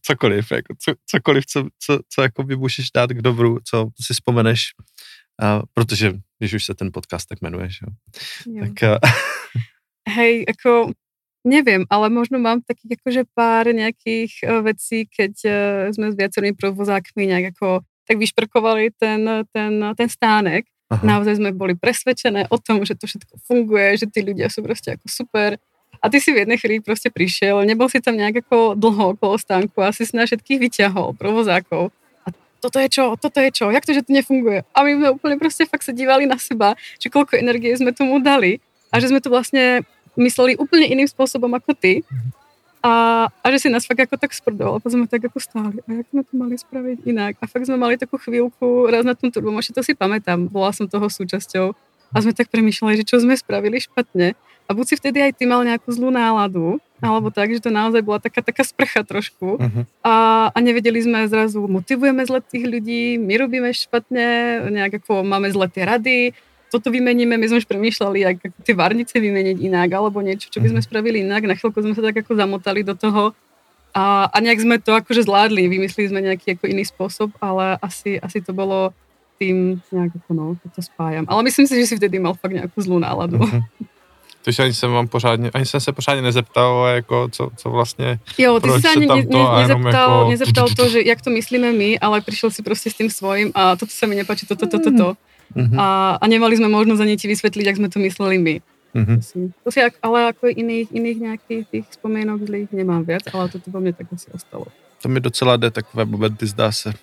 cokoliv, 0.01 0.51
jako, 0.51 0.75
co, 0.79 0.93
cokoliv, 1.05 1.45
co, 1.45 1.63
co, 1.79 2.00
co 2.10 2.21
jako 2.21 2.43
by 2.43 2.55
můžeš 2.55 2.91
dát 2.95 3.10
k 3.10 3.21
dobru, 3.21 3.57
co 3.63 3.89
si 4.01 4.13
vzpomeneš, 4.13 4.63
a, 5.41 5.62
protože 5.74 6.13
když 6.39 6.53
už 6.53 6.65
se 6.65 6.75
ten 6.75 6.89
podcast 6.93 7.27
tak 7.27 7.41
jmenuje, 7.41 7.69
že 7.69 7.79
jo. 7.88 7.93
Tak, 8.65 8.83
a... 8.83 9.00
Hej, 10.10 10.45
ako 10.50 10.91
Neviem, 11.41 11.89
ale 11.89 12.13
možno 12.13 12.38
mám 12.38 12.62
takých 12.62 13.01
akože 13.01 13.21
pár 13.33 13.65
nejakých 13.74 14.45
uh, 14.45 14.62
vecí, 14.62 15.10
keď 15.10 15.33
uh, 15.45 15.53
sme 15.89 16.13
s 16.13 16.15
viacerými 16.15 16.53
provozákmi 16.53 17.25
nejak 17.25 17.57
ako 17.57 17.81
tak 18.05 18.17
vyšprkovali 18.19 18.91
ten, 19.00 19.48
ten, 19.50 19.74
ten 19.95 20.10
stánek. 20.10 20.67
Aha. 20.91 21.00
Naozaj 21.07 21.39
sme 21.39 21.55
boli 21.55 21.74
presvedčené 21.79 22.51
o 22.51 22.60
tom, 22.60 22.83
že 22.83 23.00
to 23.00 23.07
všetko 23.07 23.39
funguje, 23.48 23.95
že 23.95 24.05
tí 24.12 24.19
ľudia 24.19 24.51
sú 24.51 24.60
proste 24.60 25.00
ako 25.00 25.07
super. 25.07 25.55
A 26.03 26.12
ty 26.12 26.19
si 26.19 26.36
v 26.36 26.43
jednej 26.43 26.60
chvíli 26.60 26.83
proste 26.83 27.07
prišiel, 27.07 27.63
nebol 27.63 27.88
si 27.88 28.03
tam 28.03 28.19
nejak 28.19 28.43
ako 28.43 28.75
dlho 28.75 29.15
okolo 29.15 29.39
stánku 29.39 29.79
a 29.79 29.95
si 29.95 30.03
si 30.03 30.17
na 30.17 30.27
všetkých 30.27 30.60
vyťahol, 30.60 31.15
provozákov. 31.15 31.95
A 32.27 32.33
toto 32.60 32.81
je 32.83 32.89
čo, 32.91 33.15
toto 33.15 33.39
je 33.39 33.53
čo, 33.53 33.71
jak 33.71 33.86
to, 33.86 33.95
že 33.95 34.03
to 34.03 34.12
nefunguje? 34.12 34.67
A 34.75 34.77
my 34.83 34.91
sme 34.98 35.07
úplne 35.15 35.38
proste 35.39 35.63
fakt 35.63 35.88
sa 35.88 35.95
dívali 35.95 36.27
na 36.27 36.36
seba, 36.36 36.75
že 37.00 37.07
koľko 37.07 37.39
energie 37.39 37.71
sme 37.77 37.95
tomu 37.95 38.19
dali 38.19 38.60
a 38.91 39.00
že 39.00 39.13
sme 39.13 39.24
to 39.24 39.31
vlastne 39.31 39.88
mysleli 40.20 40.60
úplne 40.60 40.88
iným 40.88 41.08
spôsobom 41.08 41.51
ako 41.56 41.72
ty. 41.77 42.03
A, 42.82 43.30
a 43.30 43.46
že 43.53 43.62
si 43.62 43.68
nás 43.70 43.86
fakt 43.86 44.01
ako 44.01 44.18
tak 44.18 44.34
sprdoval, 44.34 44.82
potom 44.82 45.06
sme 45.06 45.08
tak 45.08 45.22
ako 45.30 45.38
stáli. 45.38 45.77
A 45.86 46.01
jak 46.01 46.08
sme 46.10 46.22
to 46.25 46.34
mali 46.34 46.56
spraviť 46.58 46.98
inak? 47.06 47.38
A 47.38 47.46
fakt 47.46 47.70
sme 47.70 47.77
mali 47.77 47.94
takú 47.94 48.18
chvíľku 48.18 48.89
raz 48.89 49.06
na 49.06 49.13
tom 49.13 49.30
turbomoši, 49.30 49.70
to 49.70 49.86
si 49.86 49.94
pamätám, 49.94 50.50
bola 50.50 50.74
som 50.74 50.89
toho 50.89 51.06
súčasťou. 51.06 51.77
A 52.12 52.18
sme 52.20 52.34
tak 52.34 52.50
premýšľali, 52.50 53.00
že 53.00 53.08
čo 53.08 53.22
sme 53.22 53.38
spravili 53.38 53.77
špatne. 53.80 54.34
A 54.65 54.70
buď 54.74 54.86
si 54.88 54.96
vtedy 54.98 55.22
aj 55.22 55.38
ty 55.38 55.44
mal 55.46 55.62
nejakú 55.62 55.94
zlú 55.94 56.10
náladu, 56.10 56.82
alebo 57.03 57.30
tak, 57.30 57.53
že 57.53 57.62
to 57.62 57.70
naozaj 57.74 58.01
bola 58.01 58.18
taká, 58.18 58.39
taká 58.39 58.63
sprcha 58.65 59.03
trošku. 59.06 59.60
Uh-huh. 59.60 59.84
A, 60.01 60.48
a 60.53 60.58
nevedeli 60.63 61.01
sme 61.01 61.27
zrazu, 61.27 61.65
motivujeme 61.65 62.24
zle 62.24 62.39
tých 62.39 62.65
ľudí, 62.65 63.20
my 63.20 63.34
robíme 63.41 63.70
špatne, 63.74 64.27
nejak 64.74 65.03
ako 65.03 65.22
máme 65.22 65.51
zle 65.53 65.68
tie 65.68 65.84
rady, 65.86 66.20
toto 66.71 66.87
vymeníme, 66.87 67.35
my 67.35 67.45
sme 67.51 67.59
už 67.59 67.67
premýšľali, 67.67 68.19
ak, 68.23 68.37
tie 68.63 68.71
varnice 68.71 69.19
vymeniť 69.19 69.59
inak, 69.59 69.91
alebo 69.91 70.23
niečo, 70.23 70.47
čo 70.47 70.63
by 70.63 70.71
sme 70.71 70.79
mhm. 70.79 70.87
spravili 70.87 71.17
inak. 71.27 71.43
Na 71.43 71.59
chvíľku 71.59 71.83
sme 71.83 71.91
sa 71.91 72.01
tak 72.01 72.23
ako 72.23 72.39
zamotali 72.39 72.87
do 72.87 72.95
toho 72.95 73.35
a, 73.91 74.31
a 74.31 74.37
nejak 74.39 74.63
sme 74.63 74.79
to 74.79 74.95
akože 74.95 75.27
zvládli, 75.27 75.67
vymysleli 75.67 76.07
sme 76.07 76.23
nejaký 76.23 76.55
ako 76.55 76.65
iný 76.71 76.87
spôsob, 76.87 77.35
ale 77.43 77.75
asi, 77.83 78.15
asi 78.23 78.39
to 78.39 78.55
bolo 78.55 78.95
tým 79.35 79.83
nejak 79.91 80.15
ako 80.15 80.31
no, 80.31 80.45
to 80.71 80.79
spájam. 80.79 81.27
Ale 81.27 81.43
myslím 81.43 81.67
si, 81.67 81.75
že 81.75 81.85
si 81.91 81.95
vtedy 81.99 82.15
mal 82.21 82.39
fakt 82.39 82.55
nejakú 82.55 82.79
zlú 82.79 82.99
náladu. 82.99 83.43
Uh-huh. 83.51 83.63
Takže 84.43 84.63
ani 84.63 84.73
jsem 84.73 84.91
vám 84.91 85.07
pořádně, 85.07 85.51
ani 85.53 85.65
jsem 85.65 85.79
se 85.79 85.91
pořádně 85.91 86.21
nezeptal, 86.21 86.85
jako 86.85 87.29
co, 87.31 87.49
co 87.57 87.69
vlastně, 87.69 88.19
Jo, 88.37 88.59
ty 88.59 88.69
si 88.69 88.81
sa 88.81 88.89
ani 88.89 89.05
ne, 89.05 89.15
ne, 89.15 89.45
nezeptal, 89.61 90.17
jako... 90.17 90.29
nezeptal 90.29 90.67
to, 90.75 90.89
že 90.89 91.01
jak 91.05 91.21
to 91.21 91.29
myslíme 91.29 91.71
my, 91.73 91.99
ale 91.99 92.21
prišiel 92.21 92.51
si 92.51 92.63
proste 92.63 92.89
s 92.89 92.93
tým 92.93 93.09
svojím 93.09 93.51
a 93.53 93.75
toto 93.75 93.93
sa 93.93 94.09
mi 94.09 94.15
nepáči, 94.15 94.49
toto, 94.49 94.65
toto, 94.65 94.91
toto. 94.91 95.07
Uh-huh. 95.55 95.77
A, 95.77 95.86
a 96.17 96.25
nemali 96.27 96.55
sme 96.55 96.72
možnosť 96.72 97.01
ani 97.01 97.15
ti 97.20 97.27
vysvetliť, 97.27 97.65
ak 97.67 97.79
sme 97.79 97.89
to 97.91 98.00
mysleli 98.00 98.38
my. 98.39 98.55
Uh-huh. 98.91 99.17
To 99.63 99.70
si, 99.72 99.79
ale 99.79 100.17
ako 100.36 100.51
iných, 100.51 100.91
iných 100.91 101.17
nejakých 101.20 101.63
tých 101.72 101.86
spomienok 101.96 102.43
zlých 102.43 102.70
nemám 102.75 103.08
viac, 103.08 103.27
ale 103.31 103.48
toto 103.48 103.72
vo 103.72 103.79
mne 103.79 103.96
tak 103.96 104.12
asi 104.12 104.27
ostalo. 104.36 104.67
To 105.01 105.10
mi 105.10 105.20
docela 105.20 105.58
jde 105.58 105.72
takové 105.72 106.05
momenty, 106.05 106.48
zdá 106.48 106.72
se. 106.72 106.93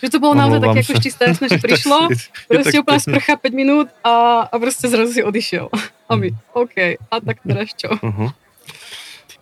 Že 0.00 0.10
to 0.10 0.18
bolo 0.20 0.34
naozaj 0.34 0.64
také 0.64 0.80
ako 0.80 0.92
štisté, 0.96 1.24
že 1.36 1.58
prišlo, 1.66 2.08
proste 2.48 2.76
úplná 2.80 2.98
sprcha 3.02 3.36
5 3.36 3.52
minút 3.52 3.88
a, 4.00 4.46
a 4.48 4.54
proste 4.56 4.88
zrazu 4.88 5.12
si 5.12 5.20
odišiel. 5.20 5.68
A 6.08 6.16
my, 6.16 6.32
OK, 6.56 6.96
a 6.96 7.14
tak 7.20 7.44
teraz 7.44 7.76
čo? 7.76 7.92
Uh-huh. 8.00 8.32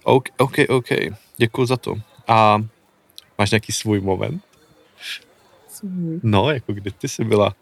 OK, 0.03 0.35
OK, 0.39 0.57
OK, 0.69 0.91
děkuji 1.37 1.67
za 1.67 1.77
to. 1.77 1.95
A 2.27 2.59
máš 3.39 3.51
nějaký 3.51 3.73
svůj 3.73 4.01
moment? 4.01 4.43
Svůj. 5.69 6.21
No, 6.23 6.51
jako 6.51 6.73
kdy 6.73 6.91
ty 6.91 7.09
jsi 7.09 7.25
byla 7.25 7.55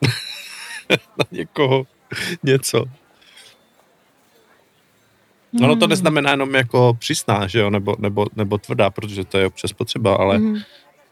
na 0.90 1.24
někoho 1.30 1.86
něco. 2.42 2.84
Hmm. 5.52 5.64
Ono 5.64 5.76
to 5.76 5.86
neznamená 5.86 6.30
jenom 6.30 6.54
jako 6.54 6.96
přísná, 6.98 7.46
že 7.46 7.58
jo, 7.58 7.70
nebo, 7.70 7.96
nebo, 7.98 8.26
nebo 8.36 8.58
tvrdá, 8.58 8.90
protože 8.90 9.24
to 9.24 9.38
je 9.38 9.46
občas 9.46 9.72
potřeba, 9.72 10.14
ale, 10.14 10.36
hmm. 10.36 10.56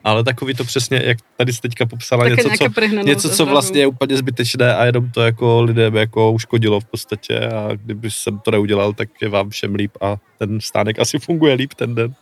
ale 0.04 0.24
takový 0.24 0.54
to 0.54 0.64
přesně, 0.64 1.02
jak 1.04 1.18
tady 1.36 1.52
jsi 1.52 1.60
teďka 1.60 1.86
popsala, 1.86 2.24
Také 2.24 2.42
něco, 2.42 2.48
co, 2.58 3.02
něco, 3.02 3.30
co 3.30 3.46
vlastně 3.46 3.80
je 3.80 3.86
úplně 3.86 4.16
zbytečné 4.16 4.76
a 4.76 4.84
jenom 4.84 5.10
to 5.10 5.22
jako 5.22 5.62
lidem 5.62 5.96
jako 5.96 6.32
uškodilo 6.32 6.80
v 6.80 6.84
podstatě 6.84 7.38
a 7.40 7.68
kdyby 7.74 8.10
jsem 8.10 8.38
to 8.38 8.50
neudělal, 8.50 8.92
tak 8.92 9.08
je 9.22 9.28
vám 9.28 9.50
všem 9.50 9.74
líp 9.74 9.92
a 10.00 10.16
ten 10.38 10.60
stánek 10.60 10.98
asi 10.98 11.18
funguje 11.18 11.54
líp 11.54 11.74
ten 11.74 11.94
den. 11.94 12.14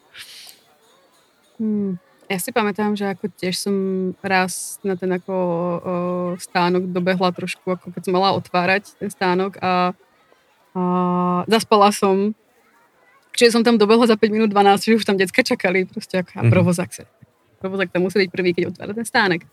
Hmm. 1.61 1.96
Ja 2.32 2.40
si 2.40 2.48
pamätám, 2.48 2.96
že 2.96 3.12
ako 3.12 3.28
tiež 3.28 3.60
som 3.60 3.76
raz 4.24 4.80
na 4.80 4.96
ten 4.96 5.12
ako 5.12 5.36
o, 5.36 5.44
stánok 6.40 6.88
dobehla 6.88 7.28
trošku, 7.28 7.76
ako 7.76 7.92
keď 7.92 8.08
som 8.08 8.16
mala 8.16 8.32
otvárať 8.32 8.96
ten 8.96 9.12
stánok 9.12 9.60
a, 9.60 9.92
a 10.72 10.82
zaspala 11.44 11.92
som. 11.92 12.32
Čiže 13.36 13.60
som 13.60 13.60
tam 13.60 13.76
dobehla 13.76 14.08
za 14.08 14.16
5 14.16 14.32
minút 14.32 14.48
12, 14.48 14.80
že 14.80 14.96
už 14.96 15.04
tam 15.04 15.20
decka 15.20 15.44
čakali, 15.44 15.84
proste 15.84 16.24
ako 16.24 16.40
mm-hmm. 16.40 16.52
provozak 16.56 16.90
sa. 16.96 17.04
Provozak 17.60 17.92
tam 17.92 18.08
musí 18.08 18.24
byť 18.24 18.30
prvý, 18.32 18.56
keď 18.56 18.72
otvára 18.72 18.96
ten 18.96 19.04
stánek. 19.04 19.44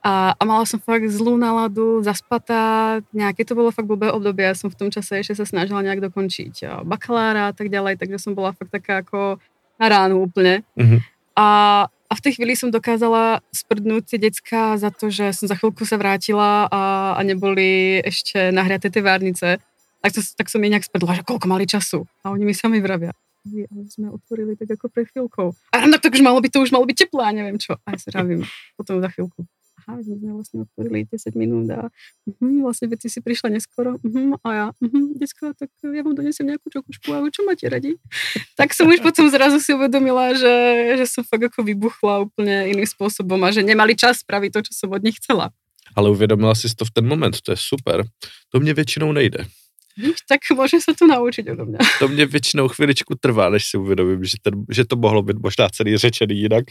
A, 0.00 0.32
a 0.32 0.42
mala 0.48 0.64
som 0.64 0.80
fakt 0.80 1.04
zlú 1.12 1.36
náladu, 1.36 2.00
zaspatá, 2.00 3.04
nejaké 3.12 3.44
to 3.44 3.52
bolo 3.52 3.68
fakt 3.68 3.88
blbé 3.88 4.08
obdobie, 4.08 4.48
ja 4.48 4.56
som 4.56 4.72
v 4.72 4.76
tom 4.80 4.88
čase 4.88 5.20
ešte 5.20 5.36
sa 5.36 5.44
snažila 5.44 5.84
nejak 5.84 6.00
dokončiť 6.08 6.84
bakalára 6.88 7.52
a 7.52 7.54
tak 7.56 7.68
ďalej, 7.68 8.00
takže 8.00 8.16
som 8.16 8.32
bola 8.32 8.56
fakt 8.56 8.72
taká 8.72 9.04
ako 9.04 9.36
na 9.76 9.86
ránu 9.92 10.24
úplne. 10.24 10.64
Mm-hmm. 10.76 11.00
A, 11.34 11.48
a 11.88 12.03
v 12.14 12.24
tej 12.24 12.32
chvíli 12.38 12.54
som 12.54 12.72
dokázala 12.72 13.44
sprdnúť 13.50 14.14
tie 14.14 14.18
decka 14.18 14.78
za 14.78 14.94
to, 14.94 15.10
že 15.10 15.34
som 15.34 15.46
za 15.50 15.58
chvíľku 15.58 15.84
sa 15.84 16.00
vrátila 16.00 16.70
a, 16.70 16.82
a 17.18 17.20
neboli 17.26 18.00
ešte 18.00 18.50
nahriaté 18.54 18.88
tie 18.88 19.02
várnice. 19.04 19.58
Tak, 20.04 20.10
to, 20.12 20.20
tak 20.20 20.46
som 20.52 20.60
jej 20.60 20.70
nejak 20.72 20.84
sprdla, 20.84 21.20
že 21.20 21.26
koľko 21.26 21.46
mali 21.48 21.64
času. 21.64 22.04
A 22.22 22.32
oni 22.32 22.44
mi 22.44 22.52
sami 22.52 22.78
vravia. 22.78 23.16
Ale 23.44 23.88
sme 23.88 24.08
otvorili 24.12 24.56
tak 24.56 24.76
ako 24.76 24.88
pred 24.88 25.08
chvíľkou. 25.12 25.52
A 25.72 25.74
tak, 25.80 26.00
tak 26.00 26.12
už 26.16 26.24
malo 26.24 26.40
byť, 26.40 26.52
to 26.52 26.64
už 26.64 26.72
malo 26.72 26.88
byť 26.88 26.96
teplé, 27.08 27.24
neviem 27.32 27.56
čo. 27.60 27.76
A 27.84 27.96
ja 27.96 27.98
sa 28.00 28.20
ravím 28.20 28.44
potom 28.76 29.00
za 29.00 29.08
chvíľku 29.12 29.44
aha, 29.84 30.00
my 30.00 30.02
sme 30.02 30.32
vlastne 30.32 30.58
otvorili 30.64 31.04
10 31.06 31.36
minút 31.36 31.68
a 31.70 31.88
uh, 31.88 32.60
vlastne 32.64 32.88
veci 32.88 33.12
si 33.12 33.20
prišla 33.20 33.52
neskoro 33.52 34.00
uh, 34.00 34.34
a 34.44 34.48
ja, 34.52 34.66
uh, 34.72 35.06
decka, 35.20 35.52
tak 35.52 35.68
ja 35.84 36.00
vám 36.00 36.16
donesem 36.16 36.48
nejakú 36.48 36.72
čokušku 36.72 37.12
a 37.12 37.28
čo 37.28 37.44
máte 37.44 37.68
radi? 37.68 38.00
tak 38.58 38.72
som 38.72 38.88
už 38.88 39.04
potom 39.04 39.28
zrazu 39.28 39.60
si 39.60 39.76
uvedomila, 39.76 40.32
že, 40.32 40.54
že 40.96 41.04
som 41.04 41.22
fakt 41.22 41.52
ako 41.52 41.62
vybuchla 41.62 42.24
úplne 42.26 42.72
iným 42.72 42.88
spôsobom 42.88 43.38
a 43.44 43.52
že 43.52 43.60
nemali 43.60 43.92
čas 43.92 44.24
spraviť 44.24 44.50
to, 44.56 44.60
čo 44.70 44.72
som 44.72 44.88
od 44.92 45.04
nich 45.04 45.20
chcela. 45.20 45.52
Ale 45.94 46.10
uvědomila 46.10 46.54
si 46.54 46.74
to 46.74 46.84
v 46.84 46.90
ten 46.90 47.06
moment, 47.06 47.40
to 47.40 47.52
je 47.52 47.56
super. 47.60 48.04
To 48.48 48.60
mě 48.60 48.74
většinou 48.74 49.12
nejde. 49.12 49.46
Víš, 49.94 50.26
tak 50.26 50.42
môže 50.58 50.82
sa 50.82 50.90
to 50.90 51.06
naučiť 51.06 51.54
odo 51.54 51.70
mňa. 51.70 51.78
To 51.98 52.08
mě 52.08 52.26
většinou 52.26 52.68
chviličku 52.68 53.14
trvá, 53.14 53.50
než 53.50 53.64
si 53.64 53.78
uvědomím, 53.78 54.24
že, 54.24 54.36
ten, 54.42 54.64
že 54.70 54.84
to 54.84 54.96
mohlo 54.96 55.22
být 55.22 55.36
možná 55.38 55.68
celý 55.68 55.96
řečený 55.96 56.38
jinak. 56.40 56.64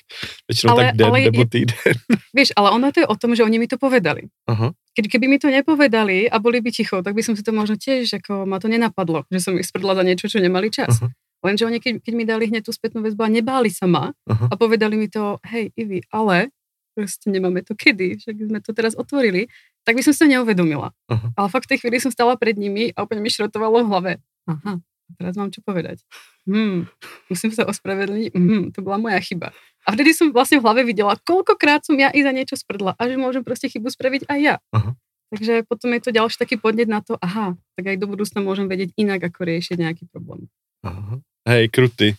Většinou 0.51 0.73
ale, 0.73 0.83
tak 0.83 0.95
den 0.95 1.07
ale 1.07 1.21
nebo 1.21 1.45
týden. 1.45 1.95
Vieš, 2.35 2.49
ale 2.55 2.71
ono 2.71 2.91
to 2.91 2.99
je 2.99 3.07
o 3.07 3.15
tom, 3.15 3.35
že 3.35 3.43
oni 3.43 3.59
mi 3.59 3.67
to 3.67 3.77
povedali. 3.77 4.21
Aha. 4.47 4.71
Keď, 4.93 5.05
keby 5.07 5.25
mi 5.27 5.39
to 5.39 5.47
nepovedali 5.49 6.29
a 6.29 6.39
boli 6.39 6.61
by 6.61 6.71
ticho, 6.71 7.01
tak 7.01 7.15
by 7.15 7.23
som 7.23 7.33
si 7.35 7.41
to 7.41 7.49
možno 7.49 7.79
tiež, 7.79 8.21
ako 8.21 8.45
ma 8.45 8.59
to 8.59 8.67
nenapadlo, 8.67 9.25
že 9.31 9.39
som 9.39 9.57
ich 9.57 9.65
sprdla 9.65 9.95
za 9.95 10.03
niečo, 10.03 10.29
čo 10.29 10.37
nemali 10.37 10.69
čas. 10.69 11.01
Aha. 11.01 11.09
Lenže 11.43 11.65
oni, 11.67 11.79
keď, 11.79 11.99
keď 12.03 12.13
mi 12.15 12.23
dali 12.23 12.47
hneď 12.47 12.63
tú 12.67 12.71
spätnú 12.71 13.03
väzbu 13.03 13.23
a 13.23 13.29
nebáli 13.31 13.67
sa 13.71 13.83
ma 13.83 14.15
Aha. 14.29 14.47
a 14.47 14.53
povedali 14.55 14.95
mi 14.95 15.11
to, 15.11 15.43
hej, 15.43 15.75
Ivi, 15.75 15.99
ale 16.11 16.55
proste 16.93 17.33
nemáme 17.33 17.65
to 17.65 17.73
kedy, 17.73 18.21
však 18.21 18.35
sme 18.37 18.59
to 18.61 18.71
teraz 18.71 18.93
otvorili, 18.93 19.49
tak 19.83 19.99
by 19.99 20.03
som 20.03 20.15
sa 20.15 20.25
neuvedomila. 20.27 20.95
Uh-huh. 21.07 21.29
Ale 21.35 21.47
fakt 21.51 21.67
v 21.67 21.75
tej 21.75 21.79
chvíli 21.83 21.99
som 21.99 22.11
stala 22.11 22.39
pred 22.39 22.55
nimi 22.55 22.95
a 22.95 23.03
úplne 23.03 23.23
mi 23.23 23.31
šrotovalo 23.31 23.83
v 23.83 23.89
hlave. 23.91 24.11
Aha, 24.47 24.79
teraz 25.19 25.35
mám 25.35 25.51
čo 25.51 25.59
povedať. 25.63 26.03
Hmm, 26.43 26.87
musím 27.31 27.51
sa 27.51 27.67
ospravedlniť. 27.67 28.31
Hmm, 28.35 28.71
to 28.75 28.83
bola 28.83 28.99
moja 28.99 29.19
chyba. 29.23 29.55
A 29.83 29.95
vtedy 29.95 30.15
som 30.15 30.31
vlastne 30.31 30.59
v 30.59 30.65
hlave 30.67 30.87
videla, 30.87 31.19
koľkokrát 31.19 31.83
som 31.83 31.99
ja 31.99 32.07
i 32.15 32.23
za 32.23 32.31
niečo 32.31 32.55
sprdla 32.55 32.95
a 32.95 33.01
že 33.07 33.19
môžem 33.19 33.43
proste 33.43 33.67
chybu 33.67 33.91
spraviť 33.91 34.31
aj 34.31 34.39
ja. 34.39 34.55
Uh-huh. 34.71 34.95
Takže 35.33 35.65
potom 35.65 35.89
je 35.97 36.01
to 36.05 36.11
ďalší 36.13 36.37
taký 36.37 36.55
podnet 36.61 36.85
na 36.85 37.01
to, 37.01 37.17
aha, 37.17 37.57
tak 37.73 37.89
aj 37.89 37.97
do 37.97 38.05
budúcna 38.05 38.39
môžem 38.45 38.69
vedieť 38.69 38.93
inak, 38.95 39.17
ako 39.33 39.49
riešiť 39.49 39.81
nejaký 39.81 40.03
problém. 40.13 40.45
Aha. 40.85 41.19
Hej, 41.49 41.73
kruty. 41.73 42.15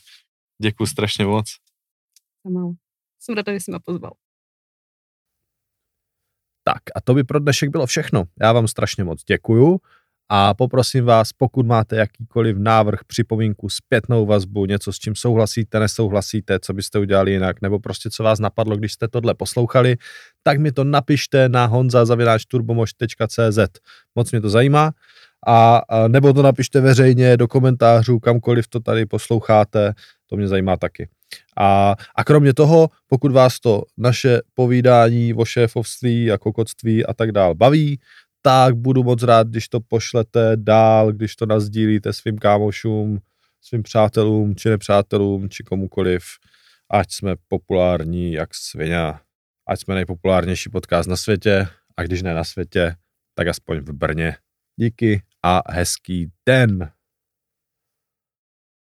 Ďakujem 0.58 0.90
strašne 0.90 1.24
moc. 1.24 1.46
Som 3.22 3.32
rada, 3.32 3.54
že 3.56 3.64
si 3.64 3.70
ma 3.72 3.80
pozval. 3.80 4.18
Tak, 6.64 6.82
a 6.94 7.00
to 7.00 7.14
by 7.14 7.24
pro 7.24 7.38
dnešek 7.38 7.70
bylo 7.70 7.86
všechno. 7.86 8.24
Já 8.40 8.52
vám 8.52 8.68
strašně 8.68 9.04
moc 9.04 9.24
děkuju 9.24 9.80
a 10.28 10.54
poprosím 10.54 11.04
vás, 11.04 11.32
pokud 11.32 11.66
máte 11.66 11.96
jakýkoliv 11.96 12.56
návrh, 12.58 13.00
připomínku, 13.06 13.68
zpětnou 13.68 14.26
vazbu, 14.26 14.66
něco 14.66 14.92
s 14.92 14.98
čím 14.98 15.14
souhlasíte, 15.14 15.80
nesouhlasíte, 15.80 16.60
co 16.60 16.72
byste 16.72 16.98
udělali 16.98 17.32
jinak, 17.32 17.62
nebo 17.62 17.78
prostě 17.78 18.10
co 18.10 18.22
vás 18.22 18.38
napadlo, 18.38 18.76
když 18.76 18.92
jste 18.92 19.08
tohle 19.08 19.34
poslouchali, 19.34 19.96
tak 20.42 20.58
mi 20.58 20.72
to 20.72 20.84
napište 20.84 21.48
na 21.48 21.66
honza.turbomož.cz. 21.66 23.58
Moc 24.14 24.30
mě 24.30 24.40
to 24.40 24.50
zajímá. 24.50 24.92
A, 25.46 25.76
a 25.88 26.08
nebo 26.08 26.32
to 26.32 26.42
napište 26.42 26.80
veřejně 26.80 27.36
do 27.36 27.48
komentářů, 27.48 28.18
kamkoliv 28.18 28.68
to 28.68 28.80
tady 28.80 29.06
posloucháte, 29.06 29.94
to 30.26 30.36
mě 30.36 30.48
zajímá 30.48 30.76
taky. 30.76 31.08
A, 31.56 31.96
a 32.14 32.24
kromě 32.24 32.54
toho, 32.54 32.88
pokud 33.06 33.32
vás 33.32 33.60
to 33.60 33.82
naše 33.98 34.40
povídání 34.54 35.34
o 35.34 35.44
šéfovství 35.44 36.30
a 36.30 36.38
kokotství 36.38 37.06
a 37.06 37.14
tak 37.14 37.32
dál 37.32 37.54
baví, 37.54 38.00
tak 38.42 38.76
budu 38.76 39.04
moc 39.04 39.22
rád, 39.22 39.48
když 39.48 39.68
to 39.68 39.80
pošlete 39.80 40.52
dál, 40.56 41.12
když 41.12 41.36
to 41.36 41.46
nazdílíte 41.46 42.12
svým 42.12 42.38
kámošům, 42.38 43.18
svým 43.60 43.82
přátelům, 43.82 44.56
či 44.56 44.68
nepřátelům, 44.68 45.48
či 45.48 45.62
komukoliv, 45.62 46.24
ať 46.90 47.12
jsme 47.12 47.34
populární 47.48 48.32
jak 48.32 48.54
svině, 48.54 49.12
ať 49.68 49.80
jsme 49.80 49.94
nejpopulárnější 49.94 50.70
podcast 50.70 51.08
na 51.08 51.16
světě, 51.16 51.68
a 51.96 52.02
když 52.02 52.22
ne 52.22 52.34
na 52.34 52.44
světě, 52.44 52.96
tak 53.34 53.48
aspoň 53.48 53.78
v 53.78 53.92
Brně. 53.92 54.36
Díky 54.76 55.22
a 55.42 55.72
hezký 55.72 56.30
den. 56.48 56.90